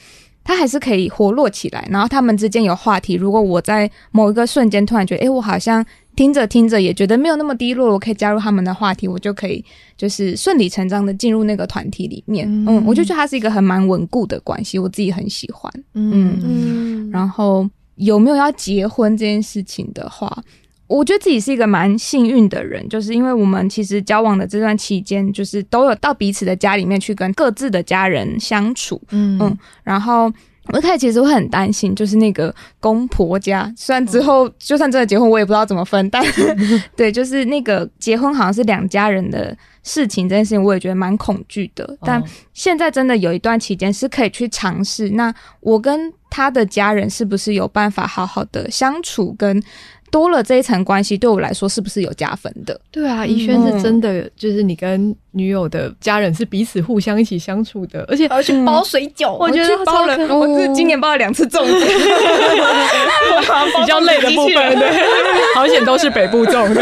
[0.45, 1.87] 他还是可以活络起来。
[1.91, 5.85] 然后他们之间有话题，如果我在某一个瞬间突然觉得，诶，我好像。
[6.17, 9.65] 听着听着也觉得没有那么低落，我可以加入他们的话题，我就可以
[9.97, 12.47] 就是顺理成章的进入那个团体里面。
[12.47, 15.73] 嗯，嗯，我就觉得它是一个很蛮稳固的关系，我自己很喜欢。
[15.95, 17.11] 嗯嗯。
[17.11, 20.37] 然后有没有要结婚这件事情的话，
[20.97, 29.01] 我觉得自己是一个蛮幸运的人，就是因为我们其实交往的这段期间，就是都有到彼此的家里面去跟各自的家人相处。
[29.11, 30.31] 嗯嗯，然后。
[30.73, 36.23] 我一开始其实会很担心，就是那个公婆家，虽然之后就算真的结婚，我也不知道怎么分，但
[36.95, 41.97] 对，就是那个结婚好像是两家人的事情，这件事情我也觉得蛮恐惧的。
[42.03, 49.63] 但现在真的有一段期间是可以去尝试，那我跟他的家人是不是有办法好好的相处跟？
[50.13, 52.81] 多了这一层关系，对我来说是不是有加分的？
[52.91, 61.87] 对啊，怡萱是真的，就是你跟女友的家人是彼此互相一起相处的，而且还要去包水饺，我觉得包了，我是今年包了两次粽子，
[63.79, 64.91] 比较累的部分，对，
[65.55, 66.75] 好险都是北部粽，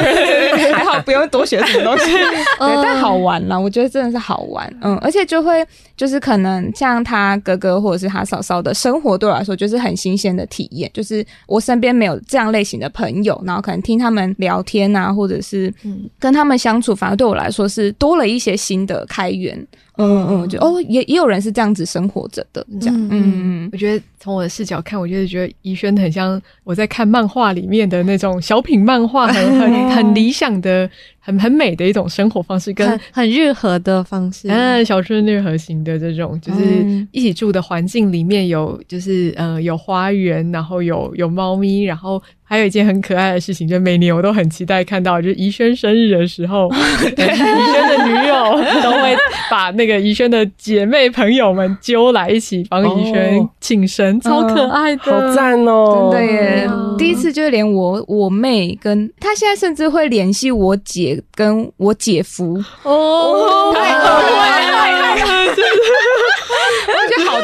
[0.72, 13.40] 还好不用多学什么东西，对，但好玩啦，我觉得真的是好玩，嗯，而且就会就是可能像他哥哥或者是他嫂嫂的生活，对我来说就是很新鲜的体验，就是我身边没有这样类型的朋友。
[13.44, 15.72] 然后可能听他们聊天啊，或者是
[16.18, 19.66] 跟他们相处，反而对我来说是多了一些新的开源。
[19.98, 22.96] 嗯嗯，就哦，也也有人是这样子生活着的，这样。
[23.10, 34.48] 嗯嗯，我觉得从我的视角看，我就是觉得宜萱很像我在看漫画里面的那种小品漫画，很 很很理想的、很很美的一种生活方式，跟很日和的方式。
[34.48, 48.34] 嗯，小春日和型的这种，就是一起住的环境里面有，就是呃有花园，然后有有猫咪，然后还有一件很可爱的事情，就每年我都很期待看到，就是宜萱生日的时候， 宜萱的女友
[48.82, 49.14] 都会
[49.50, 56.10] 把那个宜萱的姐妹朋友们揪来一起帮宜萱庆生，超可爱的，好赞哦！
[56.12, 56.68] 真的耶！
[56.96, 64.57] 第一次就连我我妹跟她现在甚至会联系我姐跟我姐夫哦，太可爱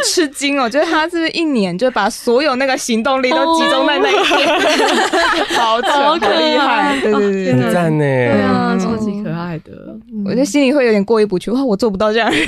[0.06, 0.68] 吃惊哦！
[0.70, 4.48] 就是他是一年就把所有那个行动力都集中在那一天，
[5.58, 12.40] 好扯，好厉害，对对对，很赞呢，对啊，超级可爱的，我觉得心里会有点过意不去，哇，我做不到这样， 所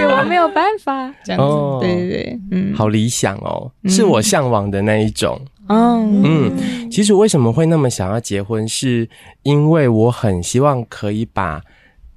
[0.00, 1.12] 以我没有办法。
[1.24, 9.08] 这样子，对对对，嗯，好理想哦，是我向往的那一种，嗯，其实为什么会那么想要结婚，是
[9.42, 11.60] 因为我很希望可以把。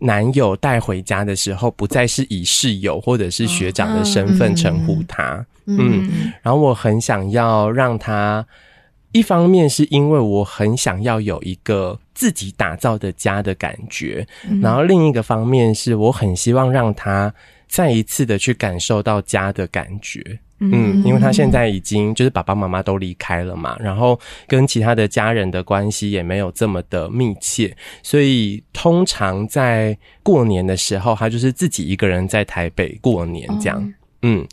[0.04, 8.46] 男友带回家的时候，不再是以室友或者是学长的身份称呼他，嗯，嗯，然后我很想要让他，
[9.14, 17.34] 一方面是因为我很想要有一个自己打造的家的感觉，嗯，然后另一个方面是我很希望让他
[17.68, 20.40] 再一次的去感受到家的感觉。
[20.60, 34.48] 嗯，因为他现在已经就是爸爸妈妈都离开了嘛，然后跟其他的家人的关系也没有这么的密切，所以通常在过年的时候，他就是自己一个人在台北过年这样，嗯。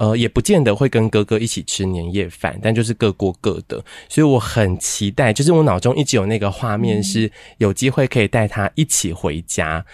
[0.00, 9.84] 呃，也不见得会跟哥哥一起吃年夜饭，但就是各过各的，所以我很期待，就是我脑中一直有那个画面，是有机会可以带他一起回家，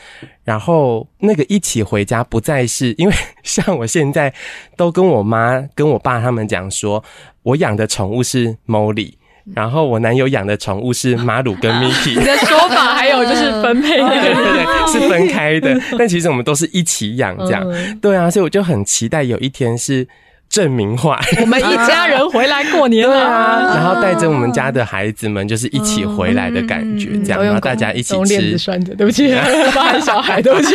[0.44, 4.32] 然后那个一起回家不再是因为 像我现在
[4.76, 7.02] 都跟我妈跟我爸他们讲说，
[7.42, 9.14] 我养的宠物是 Molly。
[9.54, 12.18] 然后我男友养的宠物是马鲁跟 Mickey。
[12.18, 15.80] 你的说法还有就是分配的，对 对对， 是分开的。
[15.98, 17.64] 但其实我们都是一起养这样。
[18.00, 20.06] 对啊，所以我就很期待有一天是
[20.48, 23.74] 证明化，我们一家人回来过年了啊。
[23.76, 28.58] 然后带着我们家的孩子们，就是一起回来的感觉，这样，然后大家一起吃。
[28.58, 29.32] 拴着，对不起，
[29.74, 30.74] 包含小孩，对不起。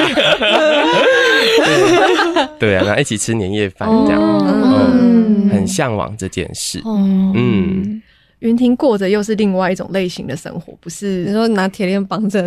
[2.57, 8.01] 对啊，然后一起吃年夜饭这样，嗯，很向往这件事，嗯。
[8.41, 12.41] 云婷过着又是另外一种类型的生活，不是你说拿铁链绑着，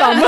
[0.00, 0.26] 绑 不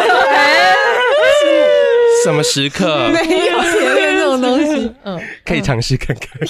[2.25, 4.93] 什么时刻没有铁链这种东西？
[5.05, 6.41] 嗯，可以尝试看看。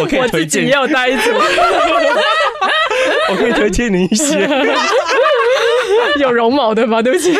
[0.00, 1.30] 我可以推荐，也有带一组。
[3.30, 4.48] 我可以推荐你一些
[6.20, 7.00] 有绒毛的吗？
[7.02, 7.34] 对不起。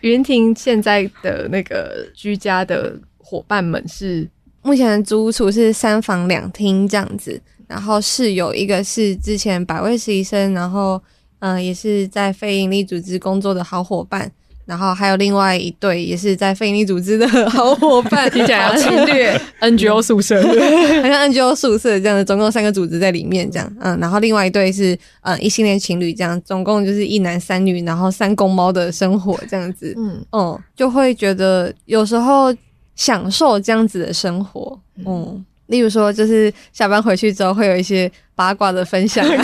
[0.00, 4.26] 云婷现在的那个居家的伙伴们是。
[4.62, 11.02] 目前的租屋处是三房两厅这样子，然后室友一个是之前百位实习生，然后
[11.40, 14.30] 嗯、呃、也是在非营利组织工作的好伙伴，
[14.64, 20.40] 然后还有另外一对也是在非营利组织的好伙伴， 听起来要侵略 NGO 宿舍，
[21.02, 30.24] 好像 NGO 宿舍这样的，总共三个组织在里面这样，嗯，然后另外一对是嗯异性恋情侣这样，总共就是一男三女，然后三公猫的生活这样子，嗯。
[30.30, 32.54] 嗯，就会觉得有时候。
[33.02, 39.42] 享受这样子的生活，嗯，例如说，就是下班回去之后会有一些八卦的分享，果然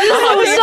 [0.00, 0.62] 是宿舍，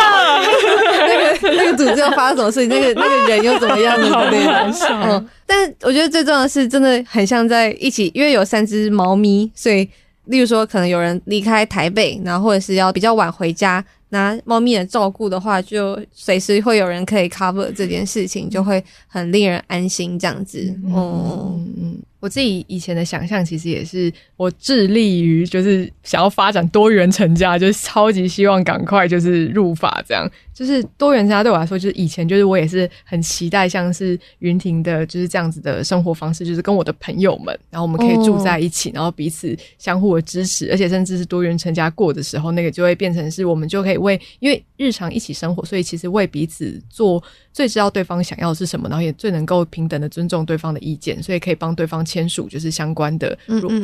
[1.05, 4.43] 那个那个组织又发生什么事情，那个那个人又怎么样的对，
[4.89, 9.87] 嗯，但我觉得最重要的是，真的很像在一起，因为有三只猫咪，所以
[10.25, 13.85] 例如说，可能有人离开台北，然后或者是要比较晚回家。
[14.11, 20.73] 拿猫咪的照顾的话，就随时会有人可以 cover 这件事情，就会很令人安心这样子。
[20.93, 21.73] 哦、嗯。
[21.77, 30.29] 嗯我自己以前的想象，其实也是我致力于就是想要发展多元成家，就是超级希望赶快就是入法这样。
[30.53, 47.23] 就是多元成家对我来说，就是以前就是我也是很期待，像是云婷的，就是这样子的生活方式，就是跟我的朋友们，然后我们可以住在一起，哦、然后彼此相互的支持，而且甚至是多元成家过的时候，那个就会变成是我们就可以为，因为日常一起生活，所以其实为彼此做。
[47.53, 53.37] 最知道对方想要的是什么，然后也最能够平等的尊重对方的意见，所以可以帮对方签署就是相关的，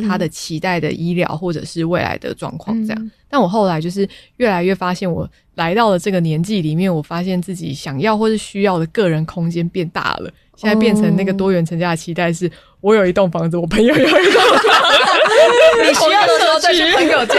[0.07, 3.11] 他的期待的医疗或者是未来的状况这样。
[3.29, 10.31] 但我后来就是越来越发现，我来到了这个年纪里面，我发现自己想要或是需要的个人空间变大了。
[10.57, 14.67] 现在变成那个多元成家的期待是，我有一栋房子，我朋友有一栋房子。
[15.79, 17.35] 你需要的时候再去朋友家，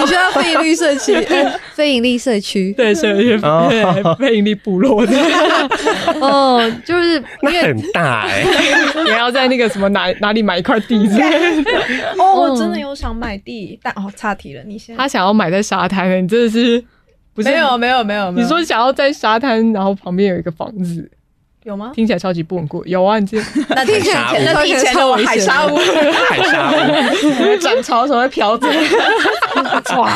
[0.00, 1.16] 你需要非盈利社区，
[1.72, 5.16] 非盈利社区，对，社区，对，非盈利部落的。
[6.20, 8.44] 哦，就是那很大哎，
[9.04, 11.20] 你要在那个什么哪哪里买一块地子？
[12.18, 14.62] 哦，我真的有想买地，但哦，岔题了。
[14.64, 16.82] 你先，他想要买在沙滩，你真的是
[17.32, 17.48] 不是？
[17.48, 18.32] 没有，没有，没有。
[18.32, 21.08] 你说想要在沙滩，然后旁边有一个房子。
[21.64, 21.92] 有吗？
[21.94, 22.84] 听起来超级不稳固。
[22.84, 23.38] 有啊，你这
[23.74, 28.68] 那听起来那以前的我海沙屋，海沙屋，涨潮时候会飘走。
[29.96, 30.10] 哇，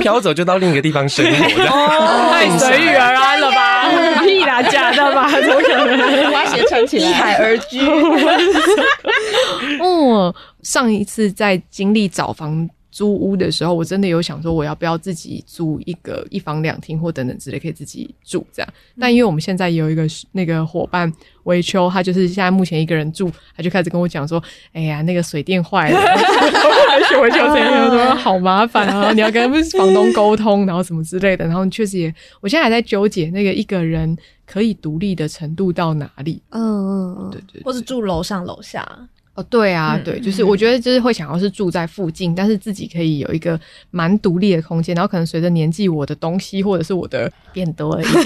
[0.00, 1.32] 飘走就到另一个地方生活，
[2.32, 3.90] 太随遇而安了吧？
[4.22, 5.28] 屁啦，假的吧？
[5.28, 6.30] 怎么可能？
[6.32, 7.80] 花鞋穿起来，一海而居。
[9.82, 12.68] 嗯， 上一次在经历找房。
[12.94, 18.74] 租屋的时候，我真的有想说，我要不要自己租一个一房两厅或等等之类，可以自己住这样。
[19.00, 24.40] 但因为我们现在有一个那个伙伴维秋，他就是现在目前一个人住，他就开始跟我讲说
[24.72, 25.98] ：“哎呀，那个水电坏了，
[27.20, 36.40] 维秋这边说好麻烦啊，你要跟房东沟通，然后什么之类的。”然后确实也，我现在还在纠结那个一个人可以独立的程度到哪里。
[36.50, 38.86] 嗯嗯嗯，对，对对，或是住楼上楼下。
[39.34, 43.58] 哦，对啊，对，就是我觉得就是会想要是住在附近，嗯、但是自己可以有一个
[43.90, 48.24] 蛮独立的空间，然后可能随着年纪，我的东西或者是我的 变多了一点，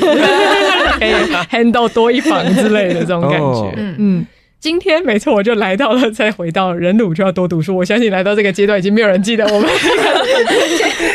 [0.99, 1.13] 可以
[1.51, 3.41] handle 多一房之类的这种感觉。
[3.41, 4.27] 哦、嗯，
[4.61, 7.75] 今天没错，我就来到了，再回到人鲁就要多读书。
[7.75, 9.67] 我相信来到这个阶段，已经没有人记得我们。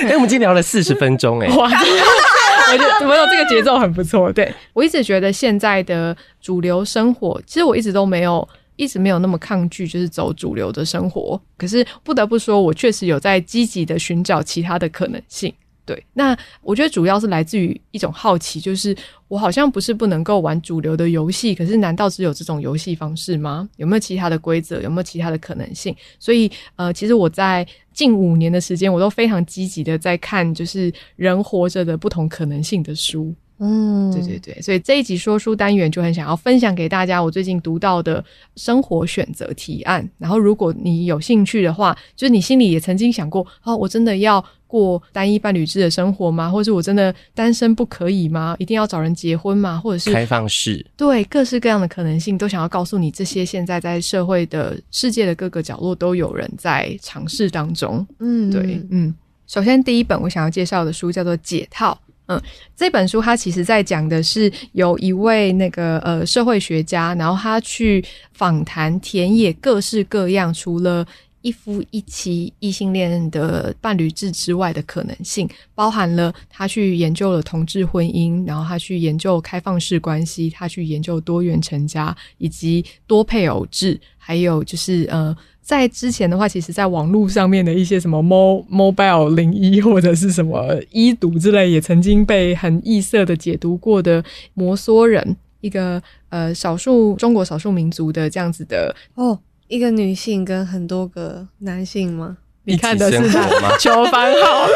[0.05, 4.33] 哎、欸，我们今天聊了四十分钟，哎，哇，我觉得没有这个节奏很不错。
[4.33, 8.49] 对，我一直觉得现在的主流生活，其实我一直都没有。
[8.75, 11.39] 一直没有那么抗拒，就是走主流的生活。
[11.57, 15.53] 可是不得不说，我确实有在积极的寻找其他的可能性。
[15.85, 18.95] 对，那我觉得主要是来自于一种好奇，就是
[19.27, 23.67] 我好像不是不能够玩主流的游戏，可是难道只有这种游戏方式吗？
[23.75, 24.81] 有没有其他的规则？
[24.81, 25.93] 有没有其他的可能性？
[26.19, 33.35] 所以，呃，其实我在近五年的时间，我都非常积极的在看，就是人活着的不同可能性的书。
[33.63, 38.23] 嗯，对对对，所以这一集说书单元就很想要分享给大家我最近读到的
[38.57, 40.07] 生活选择提案。
[40.17, 46.49] 然后，如果你有兴趣的话，就是你心里也曾经想过，哦，我真的要过单一伴侣制的生活吗？
[46.49, 48.55] 或者是我真的单身不可以吗？
[48.59, 49.79] 一定要找人结婚吗？
[49.81, 50.85] 或者是开放式？
[50.97, 58.05] 对，各式各样的可能性都想要告诉你，这些现在在社会的世界的各个角落都有人在尝试当中。
[58.19, 59.15] 嗯，对，嗯。
[59.45, 61.95] 首先，第一本我想要介绍的书叫做《解套》。
[62.27, 62.41] 嗯，
[62.75, 71.05] 这本书它其实在讲的是有一位那个呃社会学家，然后他去访谈田野各式各样，除了
[71.43, 85.37] 一夫一妻异性恋的伴侣制之外的可能性，包含了他去研究了同志婚姻，然后他去研究开放式关系，他去研究多元成家以及多配偶制，还有就是呃。
[85.65, 94.21] 在之前的话，其实在网络上面的一些什么 mo mobile 零一或者是什么一读之类，也曾经被很异色的解读过的
[94.55, 102.37] 摩梭人，一个呃少数中国少数民族的这样子的哦，一个女性跟很多个男性吗？
[102.65, 103.19] 你看的是
[103.59, 103.75] 吗？
[103.79, 104.67] 求 番号。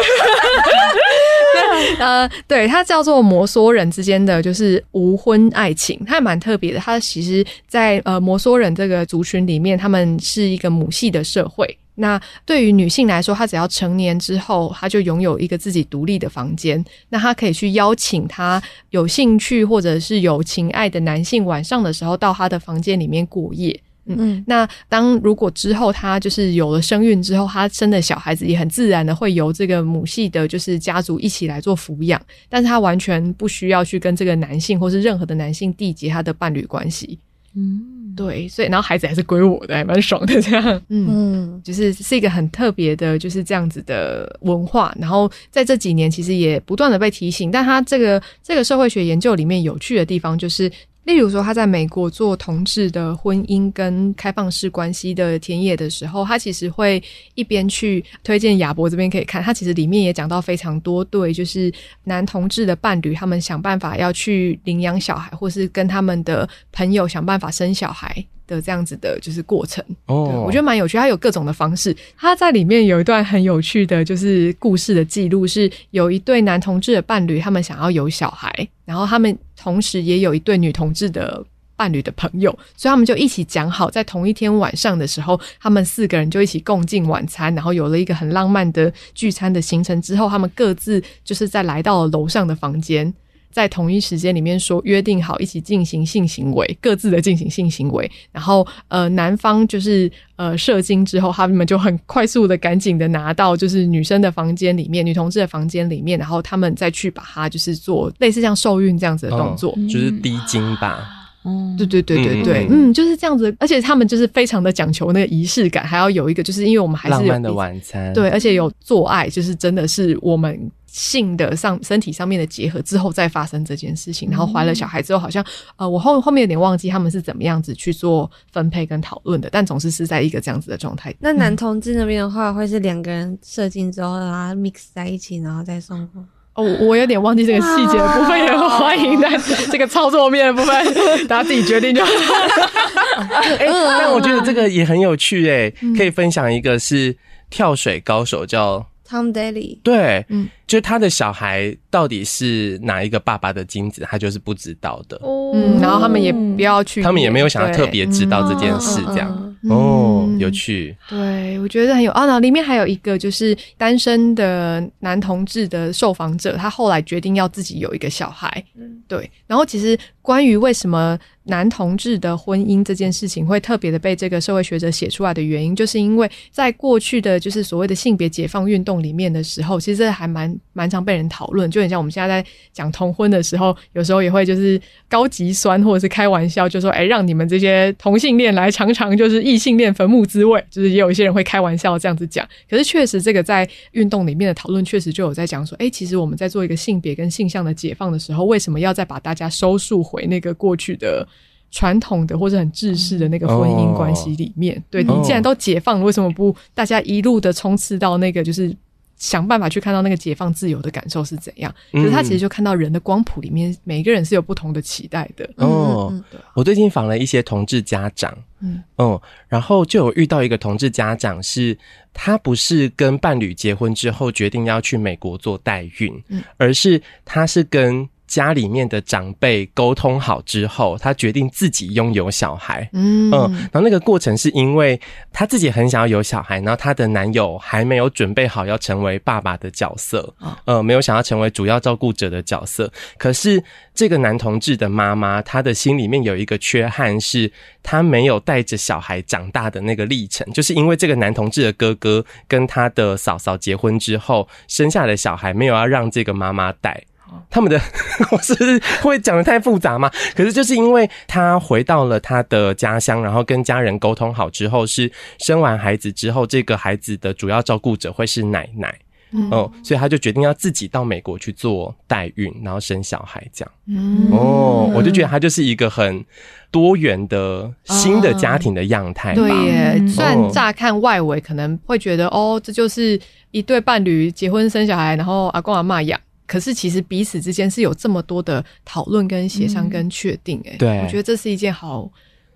[1.99, 6.79] 呃， 对，它叫做摩梭人之间的就是无婚爱情，它还蛮特别的。
[6.79, 11.77] 它其实在，在呃摩梭人这个族群里面，他们是一个母系的社会。
[11.99, 16.83] 那对于女性来说，她只要成年之后，她就拥有一个自己独立的房间。
[17.09, 23.79] 那她可以去邀请她有兴趣或者是有情爱的男性，晚上的时候到她的房间里面过夜。
[24.07, 37.19] 嗯，那当如果之后他就是有了生孕之后，他生的小孩子也很自然的会由这个母系的，就是家族一起来做抚养，但是他完全不需要去跟这个男性或是任何的男性缔结他的伴侣关系。
[37.55, 40.81] 嗯，对，所以然后孩子还是归我的，还蛮爽的这样。
[40.89, 44.95] 嗯，就是是一个很特别的，就是这样子的文化。
[44.99, 50.71] 然后在这几年其实也不断的被提醒，但他这个这个社会学研究里面有趣的地方就是。
[51.07, 57.01] 例如说，他在美国做同志的婚姻跟开放式关系的田野的时候，他其实会
[57.33, 61.71] 一边去推荐亚伯这边可以看，他其实里面也讲到非常多对，就是
[62.03, 68.13] 男同志的伴侣，他们想办法要去领养小孩，或是跟他们的朋友想办法生小孩
[68.45, 69.81] 的这样子的，就是过程。
[70.07, 71.95] 哦，我觉得蛮有趣，他有各种的方式。
[72.17, 79.37] 他在里面有一段很有趣的，就是故事的记录，是有一对男同志的伴侣，他们想要有小孩，然后他们。
[79.57, 81.43] 同时也有一对女同志的
[81.75, 90.01] 伴侣的朋友，所以他们就一起讲好，在同一天晚上的时候，他们四个人就一起共进晚餐，然后有了一个很浪漫的聚餐的行程。
[90.01, 93.13] 之后，他们各自就是在来到了楼上的房间。
[93.51, 111.13] 在同一时间里面说约定好一起进行性行为，各自的进行性行为，然后呃男方就是呃射精之后，他们就很快速的赶紧的拿到就是女生的房间里面，女同志的房间里面，然后他们再去把它就是做类似像受孕这样子的动作，哦、就是滴精吧。
[111.43, 120.69] 哦，对对对对对，嗯，嗯，就是这样子，而且他们就是非常的讲求那个仪式感，还要有一个就是因为我们还是有浪漫的晚餐，对，而且有做爱，就是真的是我们。
[120.97, 125.45] 性的上身体上面的结合之后再发生这件事情，然后怀了小孩之后，好像
[125.75, 131.13] 呃，我后后面有点忘记他们是怎么样子去做分配跟讨论的，但总是是在一个这样子的状态。
[131.19, 136.25] 那男同志那边的话，会是两个人射精之后，然后 mix 在一起，然后再送货。
[136.55, 139.37] 哦，我有点忘记这个细节的部分，也很欢迎在
[139.71, 142.11] 这个操作面的部分，大家自己决定就好。
[143.59, 147.15] 哎、欸，但我觉得这个也很有趣哎、欸，可以分享一个是
[147.51, 155.19] 跳水高手叫 Tom Daley，对，嗯，就他的小孩到底是哪一个爸爸的精子，他就是不知道的。
[155.53, 159.55] 嗯，然后他们也不要去，他们也没有想要特别知道这件事，这样。
[159.69, 160.95] 哦，有趣。
[161.09, 162.11] 对，我觉得很有。
[162.11, 168.63] 啊，然后里面还有一个就是单身的男同志的受访者，他后来决定要自己有一个小孩。
[168.77, 169.29] 嗯，对。
[169.47, 181.69] 然后其实关于为什么男同志的婚姻这件事情会特别的被这个社会学者写出来的原因，就是因为在过去的就是所谓的性别解放运动里面的时候，其实还蛮蛮常被人讨论。
[181.69, 184.79] 就很像我们现在在讲同婚的时候，有时候也会就是
[185.09, 192.47] 高级酸或者是开玩笑，就说：“哎，让你们这些同性恋来尝尝就是异性恋坟墓滋味。”就是也有一些人会开玩笑这样子讲。
[192.69, 201.27] 可是确实，这个在运动里面的讨论确实就有在讲说：“哎，其实我们在做一个性别跟性向的解放的时候，为什么要再把大家收束回那个过去的？”
[201.69, 208.73] 传统的或者很制式的那个婚姻关系里面，哦、对，你既然都解放了，为什么不大家一路的冲刺到那个，就是
[209.17, 211.73] 想办法去看到那个解放自由的感受是怎样？
[211.91, 215.49] 可是他其实就看到人的光谱里面，每一个人是有不同的期待的。
[215.57, 216.13] 哦，
[216.53, 221.77] 我最近访了一些同志家长，嗯嗯，然后就有遇到一个同志家长是，是
[222.13, 228.07] 他不是跟伴侣结婚之后决定要去美国做代孕，嗯，而是他是跟。
[228.27, 232.87] 家里面的长辈沟通好之后，他决定自己拥有小孩。
[232.93, 234.99] 嗯嗯，然后那个过程是因为
[235.31, 240.33] 他自己很想要有小孩，然后他的男友还没有准备好要成为爸爸的角色，
[240.65, 242.91] 呃，没有想要成为主要照顾者的角色。
[243.17, 243.63] 可是
[243.95, 247.51] 这个男同志的妈妈，他的心里面有一个缺憾，是
[247.81, 257.03] 他没有带着小孩长大的那个历程，就是因为这个男同志的哥哥跟他的嫂嫂结婚之后，生下的小孩没有要让这个妈妈带。
[257.49, 257.79] 他们的
[258.31, 260.11] 我是不是会讲的太复杂吗？
[260.35, 268.93] 可是就是因为他回到了他的家乡，然后跟家人沟通好之后，是生完孩子之后，这个孩子的主要照顾者会是奶奶，
[269.31, 273.71] 嗯，哦，所以他就决定要自己到美国去做代孕，然后生小孩这样。
[273.87, 276.23] 嗯，哦，我就觉得他就是一个很
[276.69, 279.33] 多元的新的家庭的样态。
[279.33, 283.19] 对耶，虽然乍看外围可能会觉得哦，这就是
[283.51, 286.19] 一对伴侣结婚生小孩，然后阿公阿妈养。
[286.47, 292.09] 可是其实彼此之间是有这么多的讨论、跟协商、跟确定，哎，对，我觉得这是一件好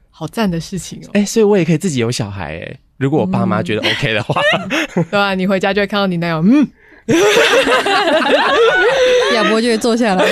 [0.09, 1.09] 好赞的事情哦。
[1.13, 4.41] 哎，所以我也可以自己有小孩，哎，如果我爸妈觉得 OK 的话，
[4.95, 5.35] 对吧？
[5.35, 6.67] 你回家就会看到你男友，嗯，
[9.35, 10.25] 亚伯就会坐下来，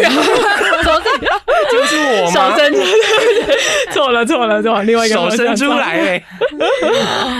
[1.71, 2.31] 就是我吗？
[2.31, 6.23] 手伸出来，错了错了错了，另外一个手伸出来，哎，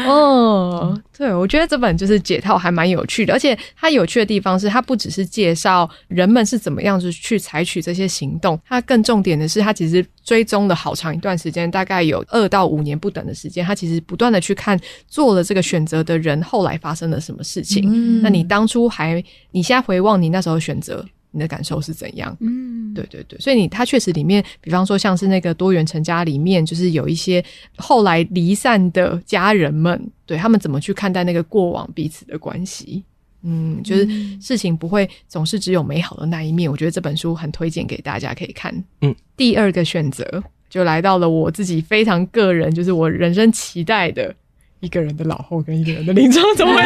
[0.08, 1.00] 哦。
[1.18, 17.84] 对，我觉得这本就是解套还蛮有趣的，而且它有趣的地方是，它不只是介绍人们是怎么样子去采取这些行动，它更重点的是，它其实追踪了好长一段时间，大概有二到五年不等的时间，它其实不断的去看做了这个选择的人后来发生了什么事情。
[17.92, 21.06] 嗯，那你当初还，你现在回望你那时候选择。
[21.32, 22.36] 你的感受是怎样？
[22.40, 27.44] 嗯，对对对，所以你他确实里面，比方说像是那个多元成家里面，就是有一些
[27.78, 33.04] 后来离散的家人们，对他们怎么去看待那个过往彼此的关系？
[33.44, 34.06] 嗯，就是
[34.42, 36.70] 事情不会总是只有美好的那一面。
[36.70, 38.74] 我觉得这本书很推荐给大家可以看。
[39.02, 44.36] 嗯，第二个选择就来到了我自己非常个人，就是我人生期待的。
[44.80, 46.82] 一个人的老后跟一个人的临终怎么会？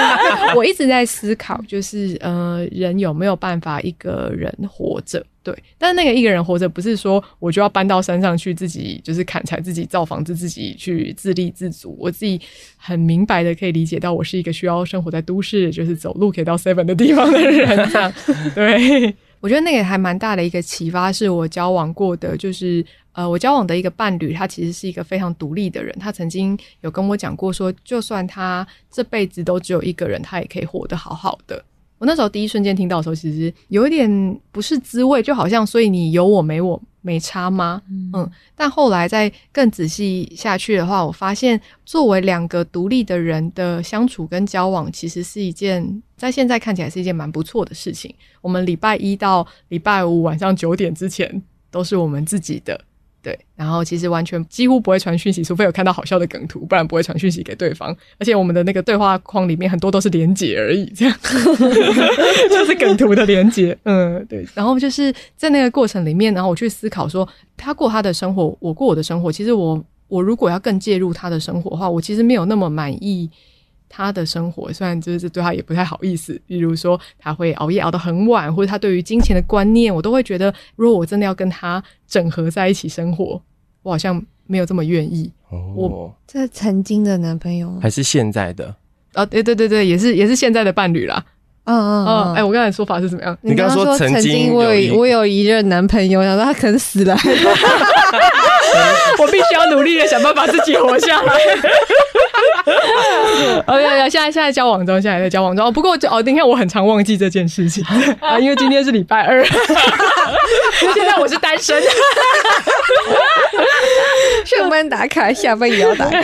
[0.54, 5.24] 我一直在思考，就是呃，人有没有办法一个人活着？
[5.42, 11.96] 对，但是那个一个人活着，不是说我就要搬到山上去，自己就是砍柴，自己造房子，自己去自立自足。
[11.98, 12.38] 我自己
[12.76, 17.88] 很明白的可以理解到，我是一个需要生活在都市，就是走路可以到 seven 的地方的人。
[17.90, 18.12] 这样，
[18.54, 22.84] 对，我觉得那个还蛮大的一个启发，是我交往过的，就是。
[23.18, 25.92] 呃，我交往的一个伴侣，他其实是一个非常独立的人。
[25.98, 31.60] 他曾经有跟我讲过说，就算他这辈子都只有一个人，他也可以活得好好的。
[31.98, 37.82] 我那时候第一瞬间听到的时候，其实有一点不是滋味，就好像所以你有我没我没差吗？
[37.90, 48.14] 嗯，嗯，但后来再更仔细下去的话，我发现作为两个独立的人的相处跟交往，其实是一件在现在看起来是一件蛮不错的事情。
[48.40, 52.80] 我们礼拜一到礼拜五晚上九点之前都是我们自己的。
[53.20, 57.94] 对，然后其实完全几乎不会传讯息，除非有看到好笑的梗图，不然不会传讯息给对方。
[58.18, 61.14] 而且我们的那个对话框里面很多都是连结而已，这样
[62.48, 63.76] 就是梗图的连结。
[63.82, 64.46] 嗯，对。
[64.54, 69.32] 然后就是在那个过程里面，然后我去思考说，他过他的生活，我过我的生活。
[69.32, 73.28] 其实我我如果要更介入他的生活的话，我其实没有那么满意。
[73.88, 83.40] 他的生活虽然就是对他也不太好意思，比如说他会熬夜熬得很晚，或者他对于金钱的观念，我都会觉得，如果我真的要跟他整合在一起生活，
[83.82, 85.30] 我好像没有这么愿意。
[85.50, 88.74] 哦，我这曾经的男朋友还是现在的？
[89.14, 91.24] 啊，对对对对，也是也是现在的伴侣啦。
[91.64, 93.36] 嗯嗯嗯，哎，我刚才说法是怎么样？
[93.42, 97.14] 你刚刚说曾经我有我有一任男朋友，然后他可能死了，
[99.18, 101.34] 我必须要努力的想办法自己活下来。
[103.66, 105.66] 哦，有有，现在现在交往中，现在在交往中。
[105.66, 107.84] 哦，不过就哦，你看我很常忘记这件事情
[108.20, 109.44] 啊，因为今天是礼拜二，
[110.94, 111.82] 现在我是单身，
[114.44, 116.20] 上班打卡，下班也要打卡。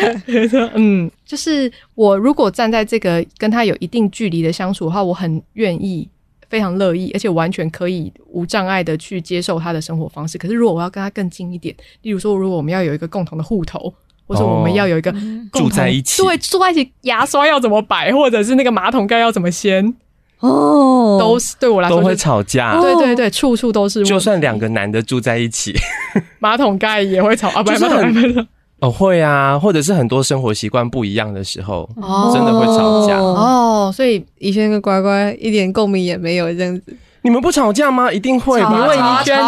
[0.74, 1.11] 嗯。
[1.26, 6.07] 就是我如果站在这个跟他有一定距离的相处的话，我很愿意、
[6.55, 10.38] 非常乐意，而且完全可以无障碍的去接受他的生活方式。
[10.38, 13.92] 可是如果我要跟他更近一点，例如说，如果我们要有一个共同的户头，
[14.24, 15.12] 或者我们要有一个
[15.52, 19.92] 住在一起，对，住在一起，牙刷要怎么摆，或者是那个马桶盖要怎么掀，
[20.38, 22.80] 哦，都是对我来说都会吵架。
[22.80, 24.05] 对对对，处处都是。
[24.05, 25.74] 就算两个男的住在一起，
[26.38, 28.46] 马桶盖也会吵啊，不是马桶盖。
[28.85, 33.91] 哦，会啊，或者是很多生活习惯不一样的时候，哦、真的会吵架哦。
[33.95, 36.97] 所以以轩跟乖乖一点共鸣也没有这样子。
[37.22, 38.12] 你们不吵架吗？
[38.12, 38.61] 一定会。
[38.61, 39.41] 你问宜轩，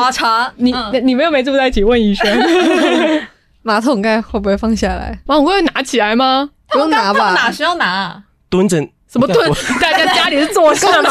[0.57, 2.39] 你你们又没住在一起，问怡轩，
[3.62, 5.18] 马桶盖会不会放下来？
[5.26, 6.49] 马桶盖会拿起来吗？
[6.70, 7.34] 不用拿吧？
[7.34, 8.22] 哪需要拿？
[8.49, 8.89] 蹲着。
[9.16, 9.50] 什么盾？
[9.80, 11.10] 大家家里是做事吗？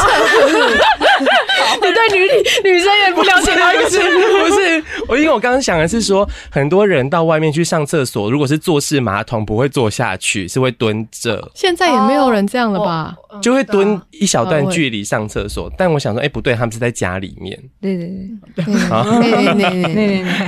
[1.76, 3.72] 你对女女生也不了解吗？
[3.72, 11.50] 不是不是，我因为我刚刚想的是说，很多人到外面去上厕所，如果是坐式马桶，不会坐下去，是会蹲着。
[11.54, 13.14] 现在也没有人这样了吧？
[13.42, 15.70] 就会蹲一小段距离上厕所。
[15.76, 17.58] 但我想说，哎，不对，他们是在家里面。
[17.80, 19.04] 对对对，好，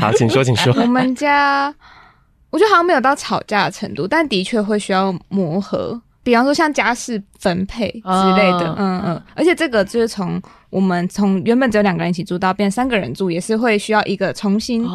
[0.01, 0.73] 好，请说，请说。
[0.81, 1.75] 我们家，
[2.51, 6.01] 我觉得好像没有到吵架的程度，但的确会需要磨合。
[6.29, 14.87] 比方说像家事分配之类的，嗯嗯，而且这个就是从我们从原本只有两个人一起住到变三个人住，也是会需要一个重新，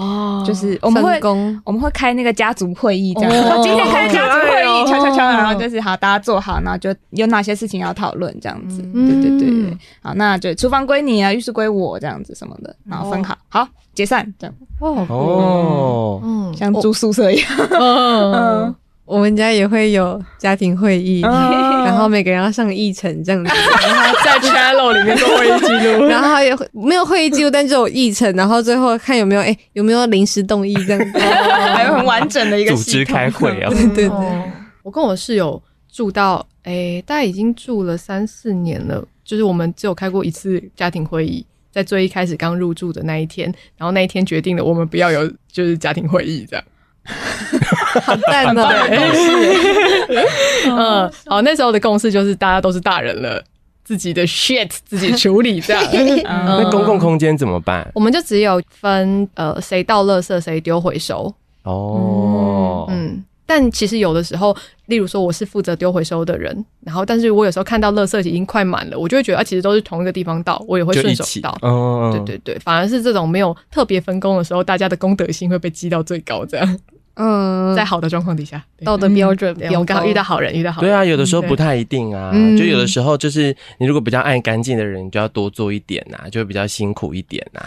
[0.45, 1.19] 就是我们会
[1.65, 3.31] 我们会开那个家族会议，这样。
[3.63, 14.55] 今天开家族会议，敲敲敲，然后就是好，大家坐好，然后就有哪些事情要讨论，这样子，对对对对，好，那就厨房归你啊，浴室归我，这样子什么的，然后分好，好解散，这样。
[14.79, 18.75] 哦哦，嗯，像住宿舍一样，嗯。
[19.05, 33.69] 我们家也会有家庭会议，然后每个人要上议程这样子，然 后在 channel 里面做会议记录， 然后也没有会议记录，但只有议程，然后最后看有没有哎、欸、有没有临时动议这样子， 还有很完整的一个组织开会啊。
[33.69, 34.51] 对对对，
[34.83, 46.63] 我跟我室友住到哎、欸，大概已经住了三四年了，就是我们只有开过一次家庭会议，在最一开始刚入住的那一天，然后那一天决定了我们不要有就是家庭会议这样。
[48.03, 53.43] 好淡的共识， 嗯，好，那时候的共识就是大家都是大人了，
[53.83, 55.83] 自己的 shit 自己处理这样。
[56.23, 57.89] 那公共空间怎么办？
[57.93, 61.33] 我们就只有分呃，谁倒垃圾谁丢回收。
[61.63, 63.23] 哦，嗯。
[63.45, 71.55] 但其实有的时候，例如说我是负责丢回收的人，然后但是我有时候看到垃圾已经快满了，我就会觉得啊，其实都是同一个地方倒，我也会顺手倒。
[71.61, 76.79] 嗯，对对对，反而是这种没有特别分工的时候，大家的公德心会被激到最高，这样。
[77.15, 80.89] 嗯，在好的状况底下，道德标准比较高，遇到好人，遇到好人。
[80.89, 87.61] 对啊，有的时候不太一定啊，就有的时候就是你如果比较爱干净的人，你就要多做一点呐，就会比较辛苦一点呐。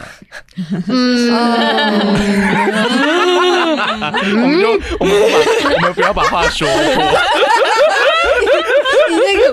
[0.89, 1.31] 嗯，
[4.43, 4.69] 我们就
[4.99, 5.39] 我们不把
[5.75, 7.05] 我们不要把话说破。
[9.09, 9.53] 你那个，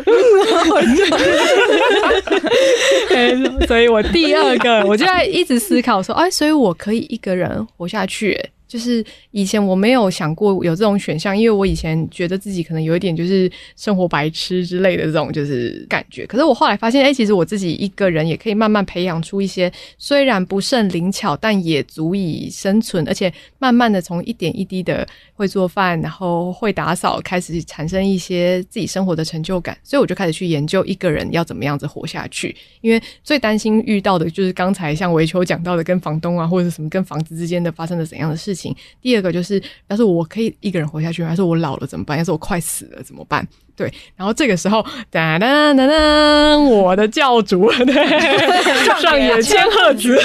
[3.15, 8.49] 嗯， 所以我第二个，我就在一直思考说，哎，所以我可以一个人活下去。
[8.73, 16.25] 就是以前我没有想过有这种选项，因为我以前觉得自己可能有一点就是生活白痴之类的这种就是感觉。
[16.25, 29.77] 可是我后来发现，哎，其实我自己一个人也可以慢慢培养出一些虽然不甚灵巧，但也足以生存，而且慢慢的从一点一滴的会做饭，然后会打扫，开始产生一些自己生活的成就感。
[29.83, 32.55] 所以我就开始去研究一个人要怎么样子活下去。
[32.81, 38.62] 因为最担心遇到的就是刚才像维秋讲到的，跟房东啊或者什么跟房子之间的发生了怎样的事情。
[38.63, 38.75] 情。
[39.01, 42.17] 第二个就是，要是我可以一个人活下去，还是我老了怎么办？
[42.17, 43.45] 要是我快死了怎么办？
[43.75, 50.15] 对，然后这个时候，哒哒哒哒，我的教主，对，上野千鹤子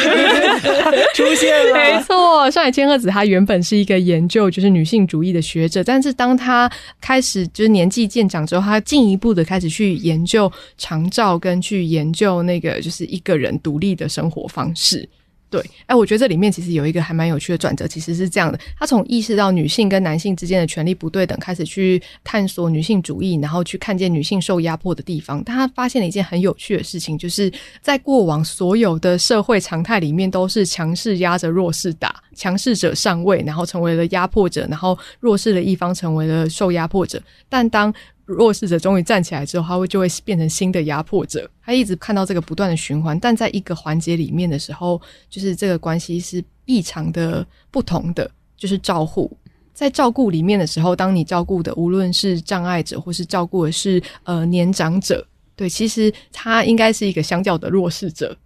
[1.17, 1.75] 出现了。
[1.75, 6.71] 没错，上野千鹤子她原本是一个研究就是女性主义的学者，但是当她
[7.01, 15.09] 开始就是年纪渐长之后，她进一步的开始去研究长照，跟去研究那个就是一个人独立的生活方式。
[15.51, 25.43] 对，哎，我觉得这里面其实有一个还蛮有趣的转折，其实是这样的：他从意识到女性跟男性之间的权力不对等，开始去探索女性主义，然后去看见女性受压迫的地方。
[25.45, 37.23] 但他发现了一件很有趣的事情，就是在过往所有的社会常态里面，都是强势压着弱势打，强势者上位，然后成为了压迫者，然后弱势的一方成为了受压迫者。
[37.49, 37.93] 但当
[38.29, 41.51] 弱势者终于站起来之后，他会就会变成新的压迫者。
[41.63, 48.31] 他一直看到这个不断的循环，但在一个环节里面的时候，就是这个关系是异常的不同的。
[48.57, 49.31] 就是照护，
[49.73, 55.25] 在照顾里面的时候，当你照顾的无论是障碍者，或是照顾的是呃年长者，
[55.55, 58.37] 对，其实他应该是一个相较的弱势者。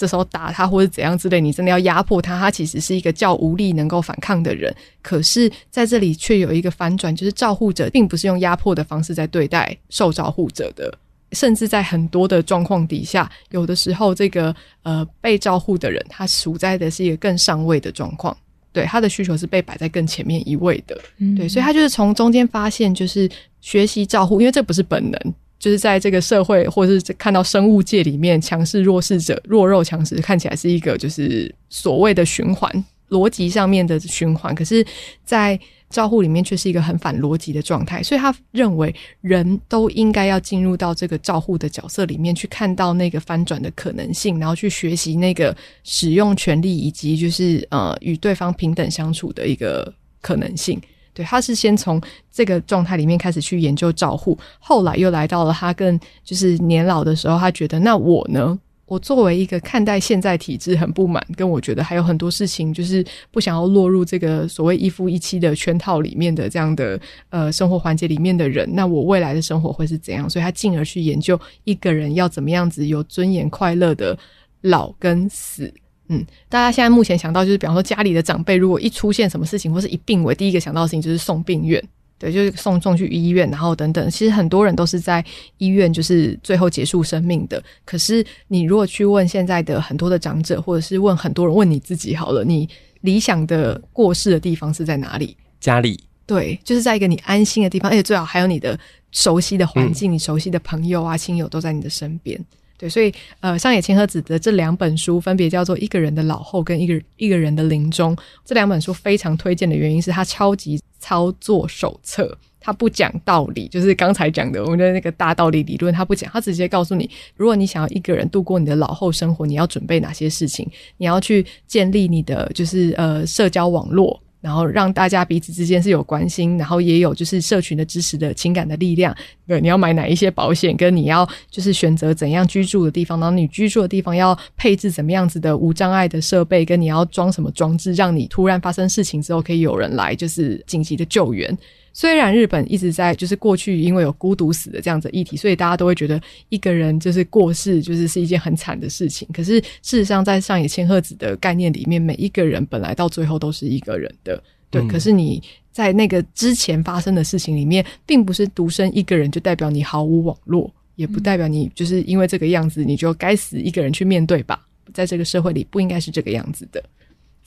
[0.00, 4.74] 这时候打他或者怎样之类，你真的要压迫他，他其实是一个较无力能够反抗的人。
[5.02, 10.90] 可是在这里却有一个反转，就是照护者并不是用压迫的方式在对待受照护者的，
[11.32, 18.34] 甚至在很多的状况底下，有的时候这个呃被照护的人，他处在的是一个更上位的状况，
[18.72, 23.28] 对，他的需求是被摆在更前面一位的，嗯、对，所以他就是从中间发现，就是
[23.60, 25.34] 学习照护，因为这不是本能。
[25.60, 34.54] 就是在这个社会，或是看到生物界里面，强势弱势者、弱肉强食，看起来是一个就是所谓的循环逻辑上面的循环。
[34.54, 34.84] 可是，
[35.22, 38.02] 在照护里面却是一个很反逻辑的状态。
[38.02, 45.54] 所以他认为，人都应该要进入到这个照护的角色里面，去看到那个翻转的可能性，然后去学习那个
[45.84, 49.92] 使用权力以及就是呃与对方平等相处的一个
[50.22, 50.80] 可能性。
[51.12, 52.00] 对，他是先从
[52.30, 58.58] 这个状态里面开始去研究照护，后来又来到了他更就是年老的时候，他觉得那我呢？
[58.86, 70.28] 我作为一个看待现在体制很不满，跟我觉得还有很多事情就是不想要落入这个所谓一夫一妻的圈套里面的这样的呃生活环节里面的人，那我未来的生活会是怎样？
[70.28, 74.18] 所以他进而去研究一个人要怎么样子有尊严、快乐的
[74.62, 75.72] 老跟死。
[76.12, 81.80] 嗯，大家现在目前想到就是，比方说家里的长辈如果一出现什么事情，或是一病危，第一个想到的事情就是送病院，
[82.18, 84.10] 对，就是送送去医院，然后等等。
[84.10, 85.24] 其实很多人都是在
[85.58, 87.62] 医院，就是最后结束生命的。
[87.84, 92.68] 可是你如果去问现在的很多的长者，或者是问很多人，问你自己好了，你
[93.02, 95.36] 理想的过世的地方是在哪里？
[95.60, 98.76] 家里，对，就是在一个你安心的地方，而且最好还有你的
[99.12, 102.44] 熟悉的环境，嗯、你熟悉的朋友啊、亲友都在你的身边。
[102.80, 108.16] 对，所以呃，上野千鹤子的这两本书分别叫做《一个人的老后》跟《一个一个人的临终》。
[108.42, 120.66] 这两本书非常推荐的原因是它超级操作手册，它不讲道理，就是刚才讲的我们的那个大道理理论，它不讲，它直接告诉你，如果你想要一个人度过你的老后生活，你要准备哪些事情，
[120.96, 124.18] 你要去建立你的就是呃社交网络。
[124.40, 129.14] 然后让大家彼此之间是有关心，然后也有就是社群的支持的情感的力量。
[129.46, 141.56] 对，你要买哪一些保险，跟你要就是选择怎样居住的地方，然后你居住的地方要配置怎么样子的无障碍的设备，跟你要装什么装置，让你突然发生事情之后可以有人来就是紧急的救援。
[141.92, 149.28] 虽然日本一直在就是过去因为有孤独死的这样子议题，所以大家都会觉得一个人就是过世就是是一件很惨的事情。
[149.32, 154.42] 可是事实上，在上野千鹤子的概念里面，每一个人本来到最后都是一个人的。
[154.70, 164.64] 对，可是你在那个之前发生的事情里面，并不是独身一个人就代表你毫无网络，也不代表你就是因为这个样子你就该死一个人去面对吧。
[164.94, 166.82] 在这个社会里，不应该是这个样子的。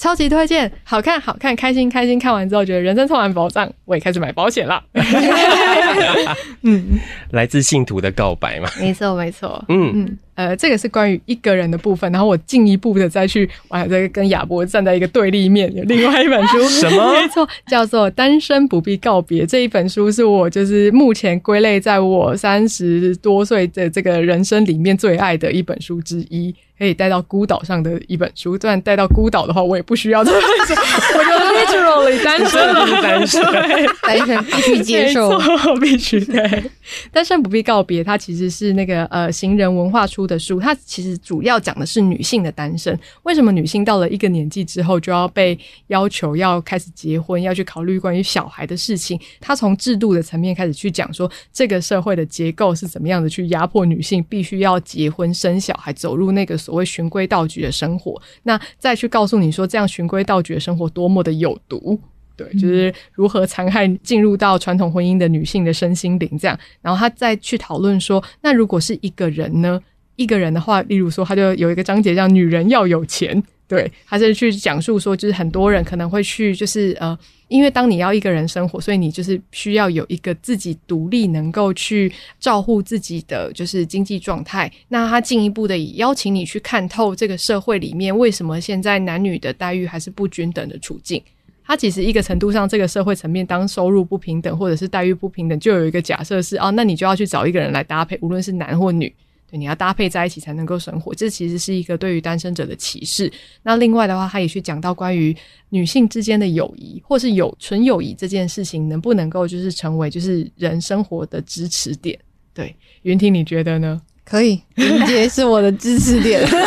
[0.03, 2.19] 超级推荐，好看好看，开心开心。
[2.19, 4.83] 看完之后觉得人生充满宝藏，我也开始买保险了。
[6.63, 6.99] 嗯，
[7.31, 9.63] 来自信徒的告白嘛，没错没错。
[9.69, 15.73] 嗯嗯，呃，这个是关于一个人的部分，然后我进一步的再去，我还在跟亚伯站在一个对立面。
[15.73, 17.13] 有另外一本书， 什么？
[17.13, 19.45] 没错，叫做《单身不必告别》。
[19.49, 26.53] 这一本书是我就是目前归类在我三十多岁的这个人生里面最爱的一本书之一。
[26.77, 30.73] 可以带到孤岛上的一本书，虽然带到孤岛的话，我也不需要这本书，
[31.17, 33.43] 我就 literally 单身了，单身，
[34.01, 35.37] 单身必须接受，
[35.81, 36.71] 必须对。
[37.11, 42.95] 单身不必告别，它其实是那个呃行人文化出出的书，它其实主要讲的是女性的单身。
[43.23, 45.57] 为什么女性到了一个年纪之后就要被
[45.87, 49.19] 要求要开始结婚，要去考虑关于小孩的事情？
[49.41, 58.19] 它从制度的层面开始去讲说，这个社会的结构是怎么样的去压迫女性，必须要结婚生小孩，走入那个所谓循规蹈矩的生活。
[58.43, 61.99] 那再去告诉你说，这样循规蹈矩的生活多么的有毒。
[62.35, 69.79] 对，就是如何残害进入到传统婚姻的女性的身心灵，这样，然后他再去讨论说，那如果是一个人呢？
[70.15, 73.41] 一个人的话，例如说，他就有一个章节叫“女人要有钱”，
[73.73, 77.17] 对，他是去讲述说，就是很多人可能会去，就是呃，
[77.47, 84.71] 因为当你要一个人生活，所以你就是需要有一个自己独立，能够去照顾自己的就是经济状态。
[84.89, 91.19] 那他进一步的以邀请你去看透这个社会里面为什么现在男女的待遇还是不均等的处境。
[91.65, 99.11] 他其实一个程度上，这个社会层面，当收入不平等或者是待遇不平等，就有一个假设是哦，那你就要去找一个人来搭配，无论是男或女，
[99.53, 101.13] 对，你要搭配在一起才能够生活。
[101.13, 103.31] 这其实是一个对于单身者的歧视。
[103.61, 105.35] 那另外的话，他也去讲到关于
[105.69, 112.17] 女性之间的友谊，或是有纯友谊这件事情，能不能够就是成为就是人生活的支持点？
[112.51, 114.01] 对，云婷，你觉得呢？
[114.25, 116.41] 可以，云姐是我的支持点。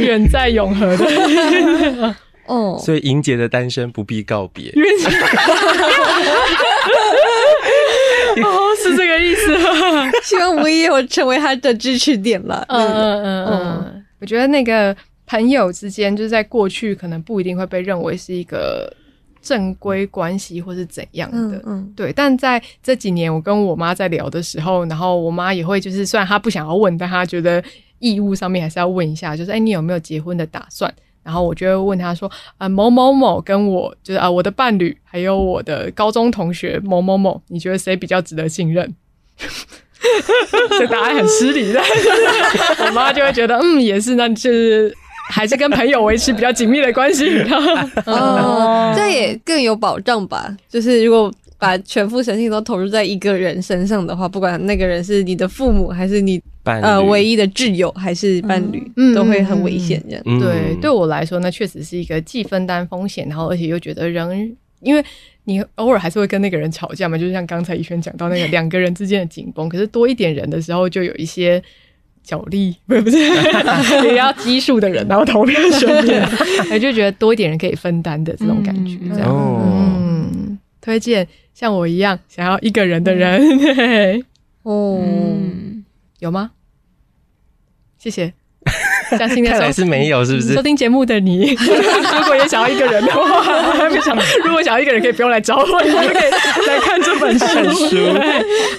[0.00, 2.16] 远在永和的
[2.46, 4.72] 哦，所以莹姐的单身不必告别。
[8.42, 9.56] 哦，是这个意思。
[10.24, 12.64] 希望我也有成为他的支持点了。
[12.68, 18.92] 嗯嗯嗯嗯，我觉得那个朋友之间，就是在过去可能不一定会被认为是一个
[19.42, 21.60] 正规关系，或是怎样的。
[21.66, 22.12] 嗯，对。
[22.12, 27.62] 但在这几年，我跟我妈在聊的时候，然后我妈也会就是，虽然她不想要问，但她觉得。
[28.00, 30.92] 义务上面还是要问一下，就是哎、欸，你有没有结婚的打算？
[31.24, 38.94] 然后我就会问他说，呃，某某某跟我就是啊、呃，我的伴侣，还有我的高中同学某某某，你觉得谁比较值得信任？
[40.78, 41.80] 这答案很失礼的，
[42.86, 44.94] 我妈就会觉得，嗯，也是，那就是
[45.30, 47.42] 还是跟朋友维持比较紧密的关系。
[48.04, 50.54] 哦，这也更有保障吧？
[50.68, 51.32] 就是如果。
[51.64, 60.02] 把全副神性都投入在一个人身上的话，不管那个人是你的父母，还是你伴呃唯一的挚友，还是伴侣，嗯、都会很危险。
[60.06, 65.02] 这样、嗯、对，对我来说，那确实是一个既分担风险，然后而且又觉得人，因为
[65.44, 71.62] 你偶尔还是会跟那个人吵架嘛，就是像刚才怡轩讲到那个两个人之间的紧绷，可是多一点人的时候，就有一些
[72.22, 73.16] 角力，不是不是，
[74.06, 76.22] 也要奇数的人，然后投票选边，
[76.70, 80.58] 我就觉得多一点人可以分担的这种感觉，这样，嗯，嗯。
[80.82, 81.26] 推荐。
[81.54, 83.40] 像我一样想要一个人的人，
[84.64, 85.84] 哦、嗯，
[86.18, 86.50] 有吗？
[87.96, 88.34] 谢谢。
[89.18, 90.54] 像今天看来是没有，是不是？
[90.54, 96.30] 收听节目的你， 如果也想要一个人的话，没想， 如果想要一个人，可以不用来找我，你 就可以
[96.66, 97.96] 来看这本书。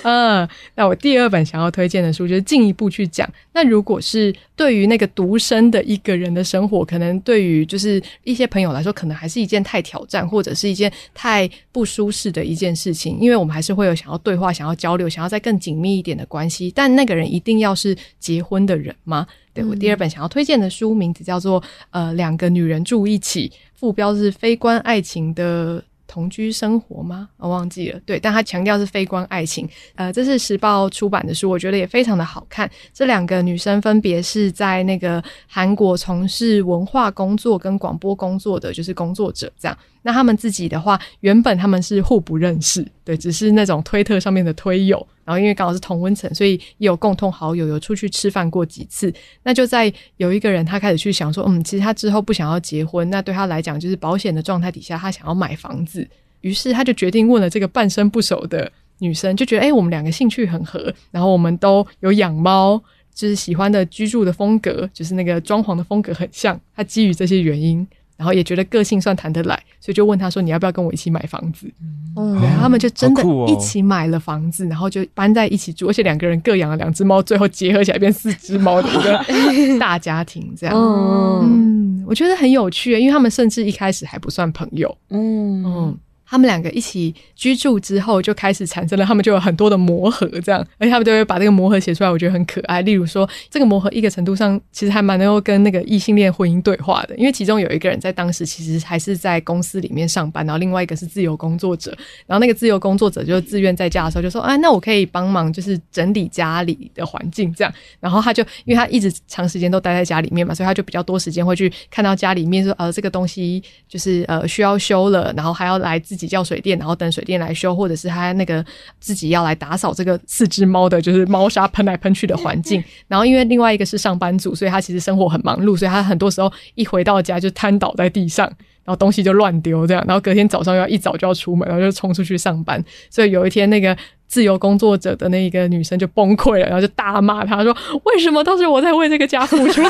[0.04, 3.30] 嗯，那我第二本想要推荐的书，就是进一步去讲。
[3.54, 13.18] 那如果是对于那个独身的一个人的生活，可能对于就是一些朋友来说，可能还是一件太挑战，或者是一件太不舒适的一件事情。
[13.20, 16.72] 因为我们还是会有想要对话、想要交流、想要再更紧密一点的关系。
[16.76, 19.26] 但那个人一定要是结婚的人吗？
[19.56, 27.30] 对，我第二本想要推荐的书名字叫做《呃两个女人住一起》，副标是非关爱情的同居生活吗？
[27.38, 28.00] 我忘记了。
[28.06, 29.68] 对，但它强调是非关爱情。
[29.96, 32.70] 呃，这是时报出版的书，我觉得也非常的好看。
[32.94, 39.78] 这两个女生分别是在那个韩国从事文化工作跟广播工作的，就是工作者这样。
[40.08, 45.06] 那他们自己的话，原本他们是互不认识，对，只是那种推特上面的推友。
[45.24, 49.12] 然后因为刚好是同温层，所以也有共同好友，有出去吃饭过几次。
[49.42, 56.08] 那就在有一个人他开始去想说，嗯，其实他之后不想要结婚，那对他来讲就是保险的状态底下，他想要买房子。
[56.42, 62.80] 于是他就决定问了这个半生不熟的女生，就觉得，诶，我们两个兴趣很合，然后我们都有养猫，
[63.16, 66.62] 就是喜欢的居住的风格，就是那个装潢的风格很像。
[66.76, 67.88] 他基于这些原因。
[68.18, 71.70] 然后也觉得个性算谈得来，所以就问他说：“你要不要跟我一起买房子？”
[72.18, 79.22] 嗯，然后他们就真的一起买了房子，然后就搬在一起住，而且两个人各养了两只猫，最后结合起来变四只猫的一个
[79.80, 80.54] 大家庭。
[80.58, 84.98] 这样，嗯，我觉得很有趣，因为他们甚至一开始还不算朋友。
[85.10, 85.98] 嗯嗯。
[86.28, 92.82] 他们两个一起居住之后，就开始产生了，他们就有很多的磨合，这样，而且他们就会把这个磨合写出来，我觉得很可爱。
[92.82, 101.96] 例如说，这个磨合一个程度上，其实还蛮能够跟那个异性恋婚姻对话的，因为其中有一个人在当时其实还是在公司里面上班，然后另外一个是自由工作者，
[102.26, 107.72] 然后那个自由工作者就自愿在家的时候就说：“哎，那我可以帮忙，就是整理家里的环境这样。”
[108.02, 118.64] 然后他就因为他一直长时间都待在家里面嘛，所以他就比较多时间会去看到家里面说：“呃，这个东西就是呃需要修了，然后还要来自。”自己叫水电，然后等水电来修，或者是他那个
[119.02, 122.82] 自己要来打扫这个四只猫的，就是猫砂喷来喷去的环境。
[123.10, 128.50] 然后因为另外一个是上班族，所以他其实生活很忙碌，所以他很多时候一回到家就瘫倒在地上。
[128.86, 132.80] 然后东西就乱丢这样，然后隔天早上要一早就要出门，然后就冲出去上班。
[133.10, 133.98] 所以有一天，那个
[134.28, 139.82] 自由工作者的那一个女生就崩溃了，然后就大骂他说：“为什么都是我在为这个家付出？”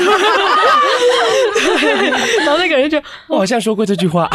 [2.40, 2.98] 然后那个人就
[3.28, 4.30] 我好像说过这句话。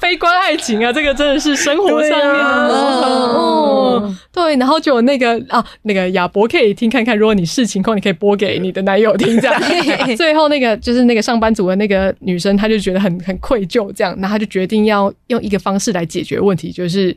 [0.00, 4.16] 这个悲观爱情啊，这个真的是生活上面的哦。
[4.32, 9.38] 对，然后就有那个啊，那个亚伯可以听看看，如果你是情况，你可以播给你的男友听。
[9.40, 17.14] 这样，最后那个就是那个上班族的那个女生，她就觉得很很愧疚，这样，那她就决定要用一个方式来解决问题，就是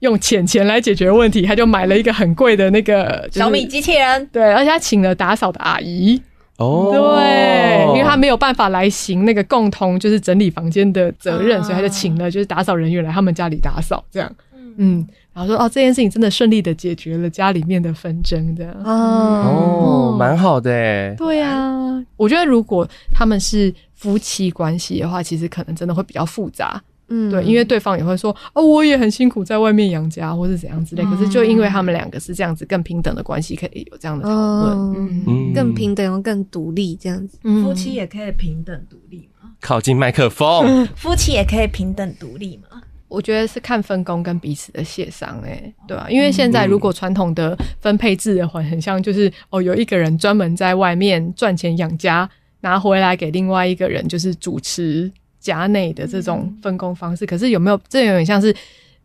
[0.00, 1.42] 用钱钱来解决问题。
[1.42, 6.20] 她就买了一个很贵的那个小米机器人，对，而且她请了打扫的阿姨。
[6.60, 14.30] 哦，对，因为他没有办法来行那个共同就是整理房间的责任，所以他就请了就是打扫人员来他们家里打扫，这样，
[14.76, 26.80] 嗯，然后说哦，这件事情真的顺利的解决了家里面的纷争，这样，哦，蛮好的诶，对啊，我觉得如果他们是夫妻关系的话，其实可能真的会比较复杂。
[27.10, 31.02] 嗯，对，因为对方也会说，哦，我也很辛苦在外面养家，或是怎样之类。
[31.04, 37.36] 可是就因为他们两个是这样子更平等的关系，可以有这样的讨论，嗯，更平等又更独立这样子。
[37.42, 39.50] 夫妻也可以平等独立吗？
[39.60, 42.80] 靠近麦克风， 夫妻也可以平等独立吗？
[43.08, 52.30] 我觉得是看分工跟彼此的协商，哎，对啊，因为现在如果传统的分配制的话，很像就是哦，有一个人专门在外面赚钱养家，
[52.60, 55.10] 拿回来给另外一个人就是主持。
[55.40, 58.54] 家内的这种分工方式，可是有没有这有点像是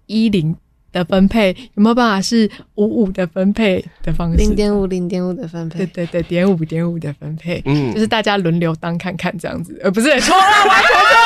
[0.05, 0.55] 一零
[0.91, 1.55] 的分配？
[1.75, 4.37] 有没有办法是五五的分配的方式？
[4.37, 5.85] 零点五零点五的分配？
[5.87, 11.25] 对对对，点五点五的分配，嗯，就是大家轮流当看看这样子，而不是错了，完全错了，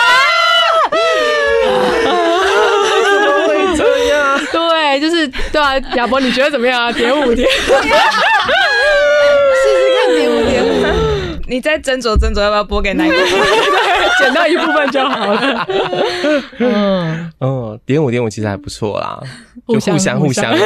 [3.03, 4.15] 怎么会这样？
[4.51, 6.91] 对，就是对啊，亚伯你觉得怎么样啊？
[6.91, 7.71] 点五点，试试
[9.97, 10.67] 看点五点五。
[11.47, 13.15] 你再斟酌斟酌，要不要播给哪一个？
[14.23, 15.67] 捡到一部分就好了。
[16.59, 19.21] 嗯嗯，点五点五其实还不错啦，
[19.65, 20.19] 互相互相。
[20.19, 20.53] 互相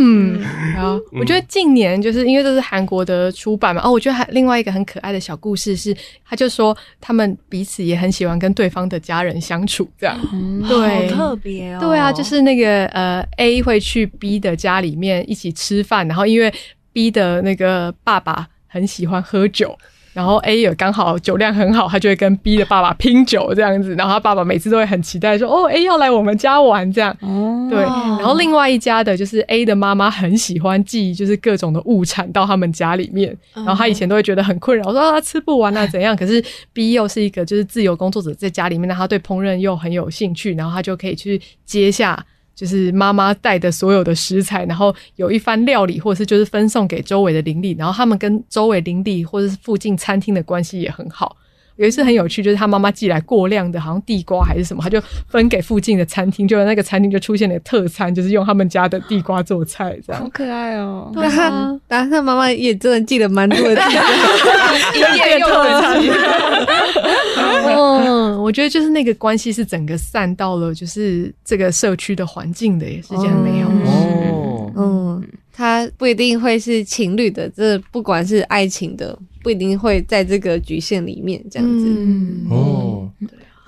[0.00, 0.42] 嗯，
[0.76, 5.94] 好，我觉得近年就是因为这是韩国的出版嘛，哦，我觉得还另外一个很可爱的小故事是，
[6.28, 11.80] 他就说他们彼此也很喜欢跟对方的家人相处，这样，嗯、对，好特别哦。
[11.80, 16.52] 对啊，就是那个呃，A 会去 B 的家里面一起吃饭，然后因为
[16.92, 18.46] B 的那个爸爸。
[18.74, 19.76] 很喜欢喝酒，
[20.12, 27.80] 然后 A 也刚好酒量很好，他就会跟 B 的爸爸拼酒这样子，然后他爸爸每次都会很期待说：“哦，A 要来我们家玩这样。”哦，对。
[27.82, 36.16] 然后另外一家的就是 A 的妈妈很喜欢寄就是各种的物产到他们家里面，然后他以前都会觉得很困扰，说啊吃不完啊怎样？
[36.16, 42.24] 可是 B 又是一个就是自由工作者，在家里面，他对烹饪又很有兴趣，然后他就可以去接下。
[42.54, 51.36] 就是妈妈带的所有的食材，然后有一番料理，或者是就是分送给周围的邻里，然后他们跟周围邻里或者是附近餐厅的关系也很好。
[51.76, 61.10] 有一次很有趣，就是他妈妈寄来过量的，好像地瓜还是什么，他就分给附近的餐厅，就那个餐厅就出现了特餐，就是用他们家的地瓜做菜，这样好可爱哦。
[61.14, 63.82] 对啊，然后他妈妈也真的寄了蛮多的，
[64.94, 66.00] 有点特餐。
[67.64, 74.28] 嗯，我觉得就是那个关系是整个散到了，就是这个社区的环境的，也是件很美好的事。
[74.28, 79.18] 哦，嗯，他不一定会是情侣的，这不管是爱情的。
[79.42, 83.10] 不一定会在这个局限里面这样子，嗯、哦，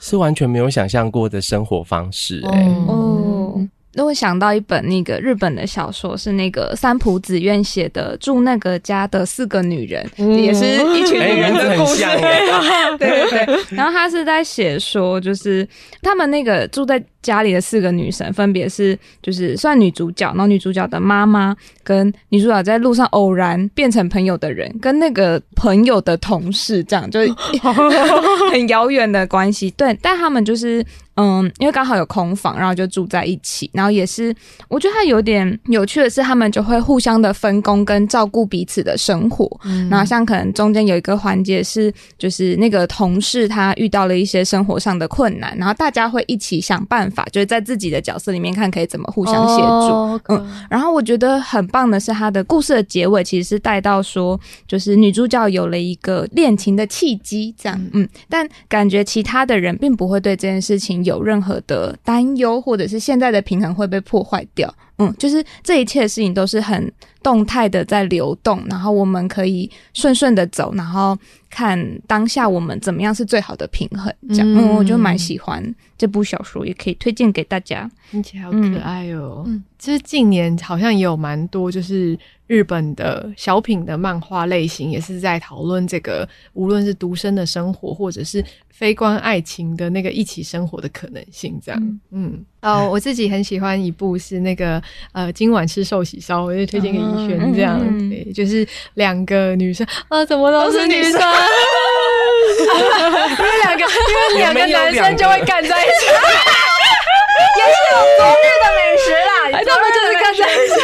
[0.01, 3.69] 是完全没有想象过的生活方式，欸，哎，哦。
[3.97, 11.55] 那我想到一本那个日本的小说，是那个三浦紫苑写的《住那个家的四个女人》，嗯、也是一群女人。
[11.55, 12.03] 的故事。
[12.03, 13.77] 欸、对对对。
[13.77, 15.65] 然后他是在写说，就是
[16.03, 27.29] 他们那个住在家里的四个女生，分别是就是算女主角，然后女主角的妈妈，跟女主角在路上偶然变成朋友的人，跟那个朋友的同事，这样就是
[28.53, 29.71] 很遥远的关系。
[29.71, 30.85] 对，但他们就是。
[31.17, 33.71] 嗯，因为刚好有空房，然后就住在一起。
[33.73, 34.35] 然后也是，
[34.67, 39.49] 我觉得他有点有趣的是，他们就会互相的分工跟照顾彼此的生活。
[39.65, 50.35] 嗯，然后像可能中间有一个环节是，就是那个同事他遇到了一些生活上的困难，然后大家会一起想办法，就是在自己的角色里面看可以怎么互相协助。
[50.35, 57.79] 嗯，然后我觉得很棒的是，他的故事的结尾其实是带到说，就是女主角有了一个恋情的契机，这样。
[57.93, 60.95] 嗯，但感觉其他的人并不会对这件事情。
[61.05, 66.91] 有任何的担忧，或者是现在的平衡会被破坏掉，嗯，就是这一切的事情都是很
[67.23, 71.15] 动态的在流动，然后我们可以顺顺的走，然后
[71.55, 74.13] 看当下我们怎么样是最好的平衡。
[74.31, 75.63] 这样，嗯，嗯，我就蛮喜欢
[75.97, 77.89] 这部小说，也可以推荐给大家。
[78.11, 79.45] 听起来好可爱哦。
[79.47, 82.19] 嗯，其实近年好像也有蛮多就是。
[82.47, 91.81] 日本的小品的漫画类型也是在讨论这个，无论是独身的生活，或者是非关爱情的那个一起生活的可能性，这样。
[92.11, 94.81] 嗯，嗯哦，我自己很喜欢一部是那个
[95.13, 101.19] 呃，今晚吃寿喜烧，我就推荐给怡轩，这样、嗯、对，就是两个女生啊，怎么都是女生？
[103.39, 110.75] 因为两个，因为两个男生就会干在一起，也是有昨日的美食啦，他们就是干在一起。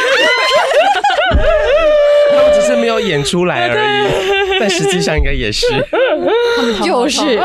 [2.31, 4.07] 他们只是没有演出来而已，
[4.59, 5.65] 但实际上应该也是，
[6.83, 7.39] 就是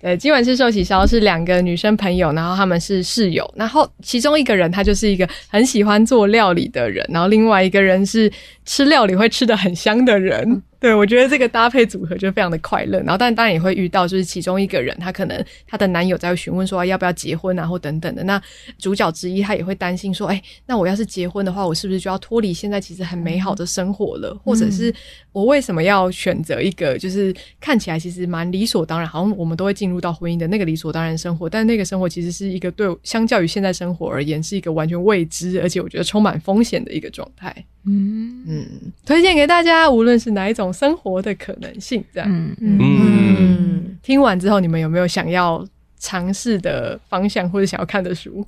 [0.00, 0.16] 对。
[0.16, 8.30] 今晚吃寿喜烧是两个女生朋友，然后他们是室友，然后其中一个人他就是一个很喜欢做料理的人，然后另外一个人是
[8.64, 10.62] 吃料理会吃得很香的人。
[10.80, 18.24] 对，我觉得这个搭配组合就非常的快乐，然后但当然也会遇到，就是其中一个人，他可能他的男友在询问说要不要结婚啊，或等等的。
[18.24, 18.40] 那
[18.78, 24.34] 主角之一他也会担心说，哎，那我要是结婚的话，我是不是就要脱离现在其实很美好的生活了？
[24.42, 24.90] 或者是
[25.32, 37.54] 我为什么要选择一个就是看起来其实蛮理所当然，好像我们都会进入到婚姻的那个理所当然生活，但那个生活其实是一个对相较于现在生活而言是一个完全未知，而且我觉得充满风险的一个状态。
[37.86, 42.28] 嗯嗯，推荐给大家，无论是哪一种生活的可能性，这样。
[42.30, 45.66] 嗯嗯，嗯，听完之后，你们有没有想要
[45.98, 48.46] 尝试的方向，或者想要看的书？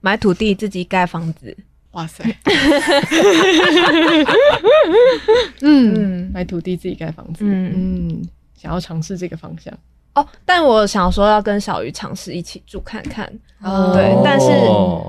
[0.00, 1.56] 买土地自己盖房子。
[1.92, 2.24] 哇塞！
[5.62, 7.44] 嗯，买土地自己盖房子。
[7.46, 9.72] 嗯嗯，想要尝试这个方向。
[10.14, 13.28] 哦，但我想说要跟小鱼尝试一起住看看，
[13.64, 14.46] 哦、对，但是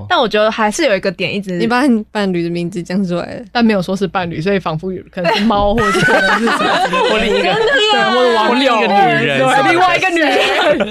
[0.08, 10.88] 但我觉得还是有一个点一直，你把你伴侣的名字讲出来了，但没有说是伴侣，所以仿佛有可能是猫，或者是另一个，对，或者另一个女人，对，另外一个女人，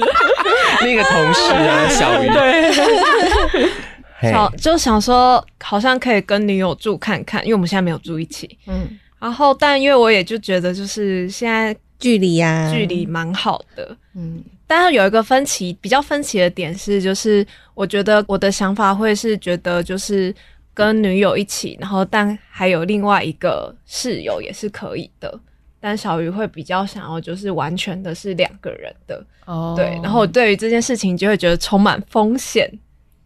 [0.84, 2.72] 另一个同事啊，小鱼，对，
[4.32, 8.88] 想就想说，好像可以跟女友住看看，因为我们现在没有住一起，嗯，
[9.20, 11.76] 然后但因为我也就觉得就是现在。
[11.97, 20.34] 距离呀，距离蛮好的，嗯，但是有一个分歧，比较分歧的点是，就是我觉得我的想法会是觉得，就是
[20.74, 25.38] 跟女友一起，然后但还有另外一个室友也是可以的，
[25.82, 32.72] 但小鱼会比较想要就是完全的是两个人的，哦，对，然后我对于这件事情就会觉得充满风险，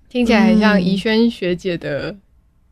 [0.10, 2.16] 听起来很像怡萱学姐的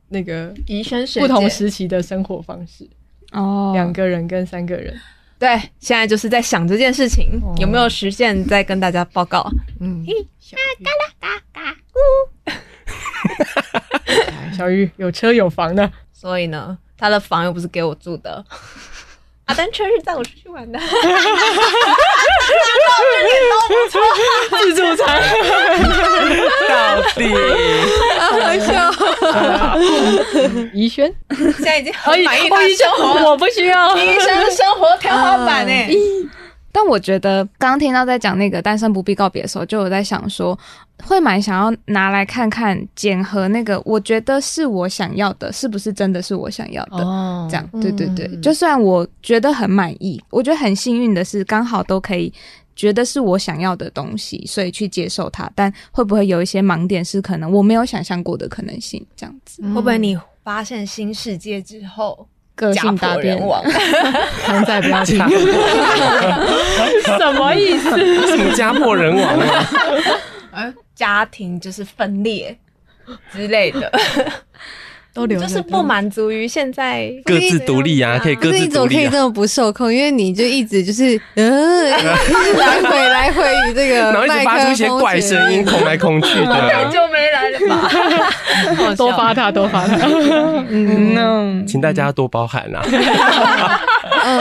[0.09, 2.89] 那个怡萱学姐不同时期的生活方式，
[3.33, 4.99] 哦，两个人跟三个人。
[5.39, 9.47] 对，现在就是在想这件事情、哦、有没有实现，再跟大家报告。
[9.79, 10.03] 嗯，
[10.39, 11.75] 小鱼嘎啦嘎嘎
[14.49, 18.43] 咕， 小鱼有车有房呢，所以呢，他的房又不是给我住的。
[19.47, 21.63] 啊，单车是载我出去玩的，哈哈哈哈
[24.51, 25.21] 哈，自助餐，
[26.67, 27.33] 到底，
[28.19, 28.27] 好
[28.59, 28.69] 笑，
[30.73, 31.13] 怡轩。
[31.31, 35.97] 现在已经很满意他的生活，我不需要，怡萱的生活天花板诶、欸。
[36.73, 40.59] 但我觉得刚刚听到在讲那个单身不必告别的时候，就有在想说，
[41.03, 46.97] 会蛮想要拿来看看检核那个，我觉得是我想要的，是不是真的是我想要的？
[47.03, 48.25] 哦，这样，对对对。
[48.33, 52.33] 嗯、就算我觉得很满意，我觉得很幸运的是，刚好都可以
[52.75, 55.49] 觉得是我想要的东西，所以去接受它。
[55.55, 59.05] 但会不会有一些盲点是可能我没有想象过的可能性？
[59.15, 62.27] 这样子，会不会你发现新世界之后？
[62.55, 63.37] 个性大变，
[64.43, 65.15] 常在 不要听，
[67.05, 67.91] 什么意思？
[68.35, 69.23] 什么家破人亡
[70.49, 70.73] 啊？
[70.97, 72.57] 家庭就是分裂
[73.31, 73.89] 之类的。
[75.13, 78.65] 都留就是不满足于现在各自独立啊，可以各自独立、啊。
[78.65, 79.91] 你怎么可以这么不受控？
[79.91, 86.53] 因为你就一直就是 嗯，来回来回与这个，然后一直发出一些怪声音，空来空去的。
[86.53, 87.57] 很久没来了
[88.85, 88.93] 吧？
[88.93, 90.07] 多发他，多发他。
[90.69, 92.85] 嗯，请大家多包涵啊。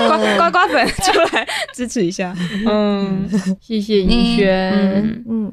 [0.08, 2.36] 刮刮刮粉出来支持一下。
[2.68, 3.26] 嗯，
[3.62, 5.24] 谢谢怡萱。
[5.26, 5.50] 嗯，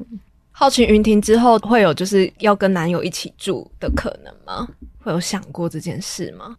[0.56, 4.66] 浩晴云婷之后会有就是要跟男友一起住的可能吗？
[5.02, 6.56] 会有想过这件事吗？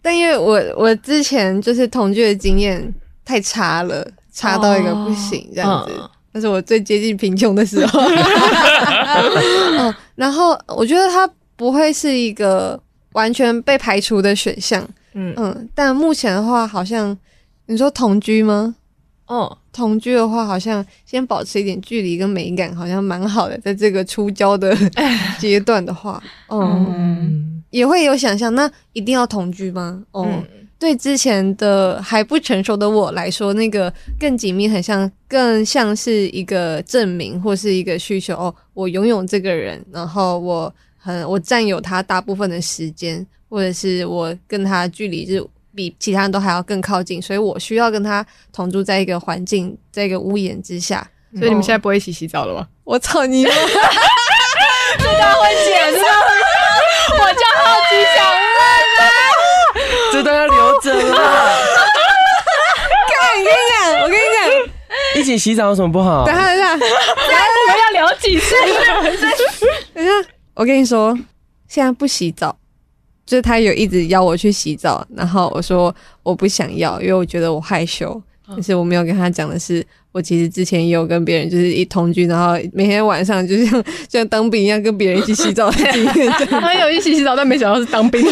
[0.00, 5.92] 但因为我我之前就是同居的经验太差了，差到一个不行这样子。
[6.32, 8.00] 那、哦、是我最接近贫穷的时候。
[8.02, 12.80] 嗯， 然后我觉得他不会是一个
[13.12, 14.86] 完全被排除的选项。
[15.14, 17.16] 嗯嗯，但目前的话，好像
[17.66, 18.76] 你说同居吗？
[19.26, 23.56] 哦，同居的话，好像先保持一点距离跟美感，好像蛮好的。
[23.58, 24.76] 在这个初交的
[25.40, 26.86] 阶段的话，嗯。
[26.96, 30.00] 嗯也会有想象，那一定要同居吗？
[30.12, 30.44] 哦，嗯、
[30.78, 38.36] 对，之前的还不成熟的我来说，那个更紧密，很像，更像是一个证明或是一个需求。
[38.36, 45.44] 哦，我拥有这个人，然后我很我占有他大部分的时间，或者是我跟他距离是
[45.74, 51.06] 比其他人都还要更靠近，所以我需要跟他同住在一个环境，在一个屋檐之下。
[51.36, 52.68] 所以你们现在不会一起洗澡了吗？
[52.84, 53.44] 我操你！
[53.50, 56.28] 这段会剪，这段会。
[57.16, 58.58] 我就好奇想问
[58.96, 59.02] 了，
[60.12, 61.16] 这段要留着了。
[63.08, 64.22] 看，我跟你讲，我跟你
[65.14, 66.24] 讲，一起洗澡有什么不好？
[66.24, 66.88] 等下，等下，等下，
[67.66, 68.54] 我们要聊几次？
[69.94, 70.10] 等下，
[70.54, 71.18] 我跟你说，
[71.66, 72.56] 现在不洗澡，
[73.26, 78.20] 就是他有一直邀我去洗澡，然后我说我不想要，因为我觉得我害羞。
[78.46, 86.30] 但是我没有跟他讲的是，我其实之前也有跟别人就是一同居，然后每天晚上就像像当兵一样跟别人一起洗澡的经验。
[86.50, 88.22] 他 有一起洗澡，但没想到是当兵。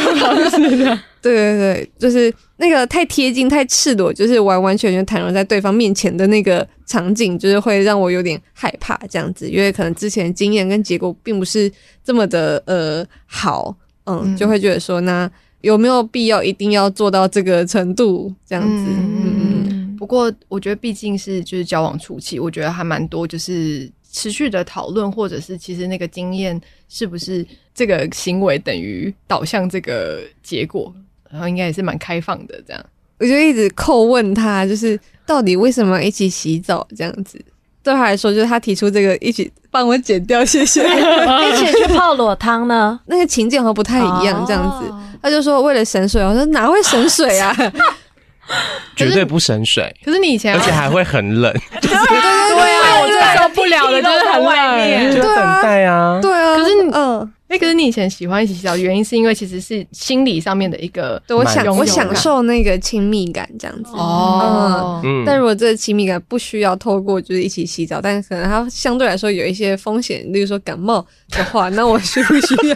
[1.22, 11.72] 对对对，就是那个太贴近、太赤裸，就是完完全全袒露在对方面前的那个场景，就是会让我有点害怕这样子，因为可能之前经验跟结果并不是
[12.05, 13.74] 这么的呃好，
[14.05, 15.30] 嗯，就会觉得说，那
[15.61, 18.84] 有没有必要一定要做到这个程度这样子？
[18.88, 19.96] 嗯嗯。
[19.96, 30.92] 不过，我觉得毕竟是就是交往初期，我觉得还蛮多就是持续的讨论，或者是其实那个经验是不是这个行为等于导向这个结果，
[31.30, 32.84] 然后应该也是蛮开放的这样。
[33.18, 37.40] 我就一直叩问他，就是到底为什么一起洗澡这样子？
[37.82, 40.82] 对他来说，就是他提出这个一起帮我剪掉，谢谢。
[40.86, 42.98] 一起去泡裸汤呢？
[43.06, 44.88] 那个情景和不太一样，这样子。
[44.88, 47.56] 哦、他就说为了省水，我说哪会省水啊？
[48.96, 57.32] 绝对不省水，可是你以前，而且还会很冷，对对对啊，我最受不了的就是很冷，就等待啊，对啊，可是嗯。
[57.53, 65.03] 哎，可是你以前喜欢一起洗澡，原因是因为其实是心理上面的一个，对我享我享受那个亲密感这样子哦。
[65.05, 72.74] 嗯，但如果这个亲密感不需要透过就是一起洗澡，但是可能它相对来说有一些风险，例如说感冒的话， 那我需不需要，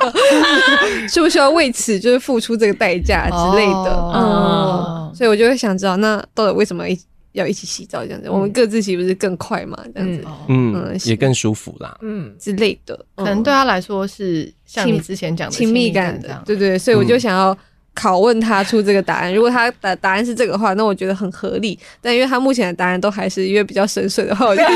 [1.08, 4.12] 需不需要为此就是付出这个代价之类的？
[4.14, 6.98] 嗯，所以我就会想知道，那到底为什么一。
[7.36, 9.78] 要一起洗澡这样子，我们各自洗不是更快嘛？
[9.94, 12.98] 这样子，嗯，也更舒服啦，嗯之类的。
[13.14, 16.78] 可能对他来说是像你之前讲的亲密感这样，对对。
[16.78, 17.56] 所以我就想要
[17.94, 19.34] 拷问他出这个答案。
[19.34, 21.78] 如果他的答案是这个话，那我觉得很合理。
[22.00, 24.70] 但因为他目前的答案都还是因为比较深邃的话，我就想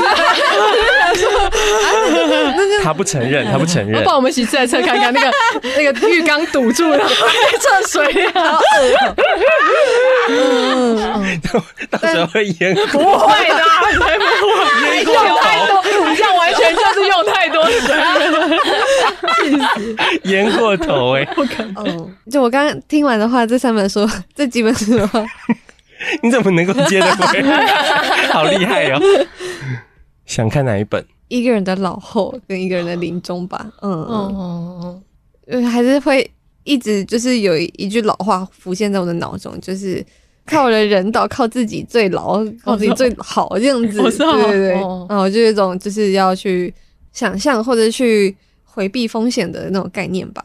[1.15, 1.50] 说，
[2.83, 4.03] 他不承认，他不承认。
[4.03, 5.31] 帮我们洗自来车看看那个
[5.77, 7.07] 那个浴缸堵住了，
[7.59, 8.59] 测水啊。
[10.29, 11.39] 嗯，
[11.89, 17.95] 到时候会淹， 不会的，才不会，用太多，你这样完全就是用太多水，
[20.23, 22.15] 淹过头哎，不可能。
[22.31, 25.23] 就我刚刚听完的话，这三本书，这几本书的话，
[26.23, 27.65] 你怎么能够接得回来？
[28.31, 28.99] 好厉害哦！
[30.25, 31.05] 想看哪一本？
[31.31, 33.71] 一个人的老后 跟一个人的临终吧。
[33.81, 35.01] 嗯嗯
[35.47, 36.29] 嗯，还是会
[36.63, 40.05] 一直就是有一句老话浮现在我的脑中，就是。
[40.43, 44.73] 靠人人道，靠自己最牢， 靠自己最好这样子，对对对，
[45.07, 46.73] 然后就有一种就是要去
[47.13, 50.43] 想象或者去回避风险的那种概念吧。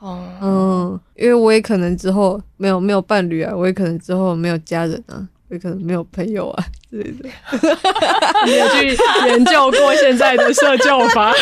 [0.00, 7.28] 哦，嗯，因为我也可能之后没有没有伴侣啊，我也可能之后没有家人啊，我也可能没有朋友啊之类的。
[8.46, 8.96] 你有去
[9.28, 11.32] 研究过现在的社交法？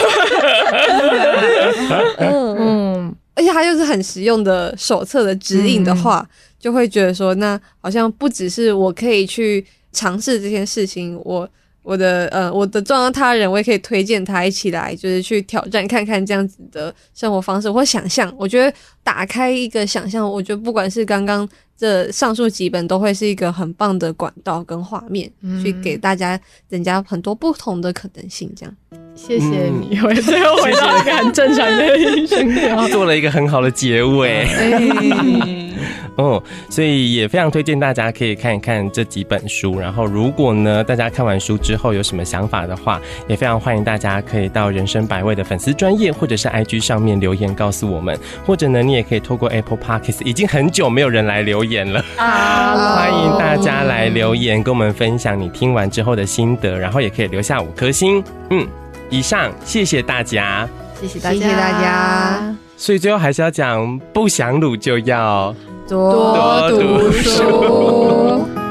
[2.19, 6.27] 嗯嗯，而且它又是很实用的手册的指引的话。
[6.59, 11.49] 就会觉得说，那好像不只是我可以去尝试这件事情，我
[11.83, 18.35] 我的呃我的撞到他人，我也可以推荐他一起来，就是去挑战看看这样子的生活方式或想象。
[18.37, 18.73] 我觉得
[19.07, 21.49] 打开一个想象，我觉得不管是刚刚
[21.79, 26.39] 这上述几本，都会是一个很棒的管道跟画面，嗯、去给大家
[26.69, 28.53] 增加很多不同的可能性。
[28.57, 28.75] 这样，
[29.15, 34.45] 谢谢你，我最后回到一个很正常的音频，做了一个很好的结尾。
[34.45, 35.63] 欸
[36.17, 39.79] 哦，所以也非常推荐大家可以看一看这几本书。
[39.79, 42.99] 然后，如果呢大家看完书之后有什么想法的话，
[43.29, 48.19] 也非常欢迎大家可以到人生百味的粉丝专业或者是 IG 上面留言告诉我们。
[48.47, 58.23] 或者呢，你也可以透过 Apple Podcast，已经很久没有人来留言了啊，欢迎大家来留言跟我们分享你听完之后的心得，然后也可以留下五颗星。
[58.51, 58.67] 嗯，
[59.11, 60.69] 以上谢谢大家，
[61.01, 62.57] 谢谢大家，谢谢大家。
[62.77, 65.55] 所以最后还是要讲，不想卤就要。
[65.89, 68.66] 多读书。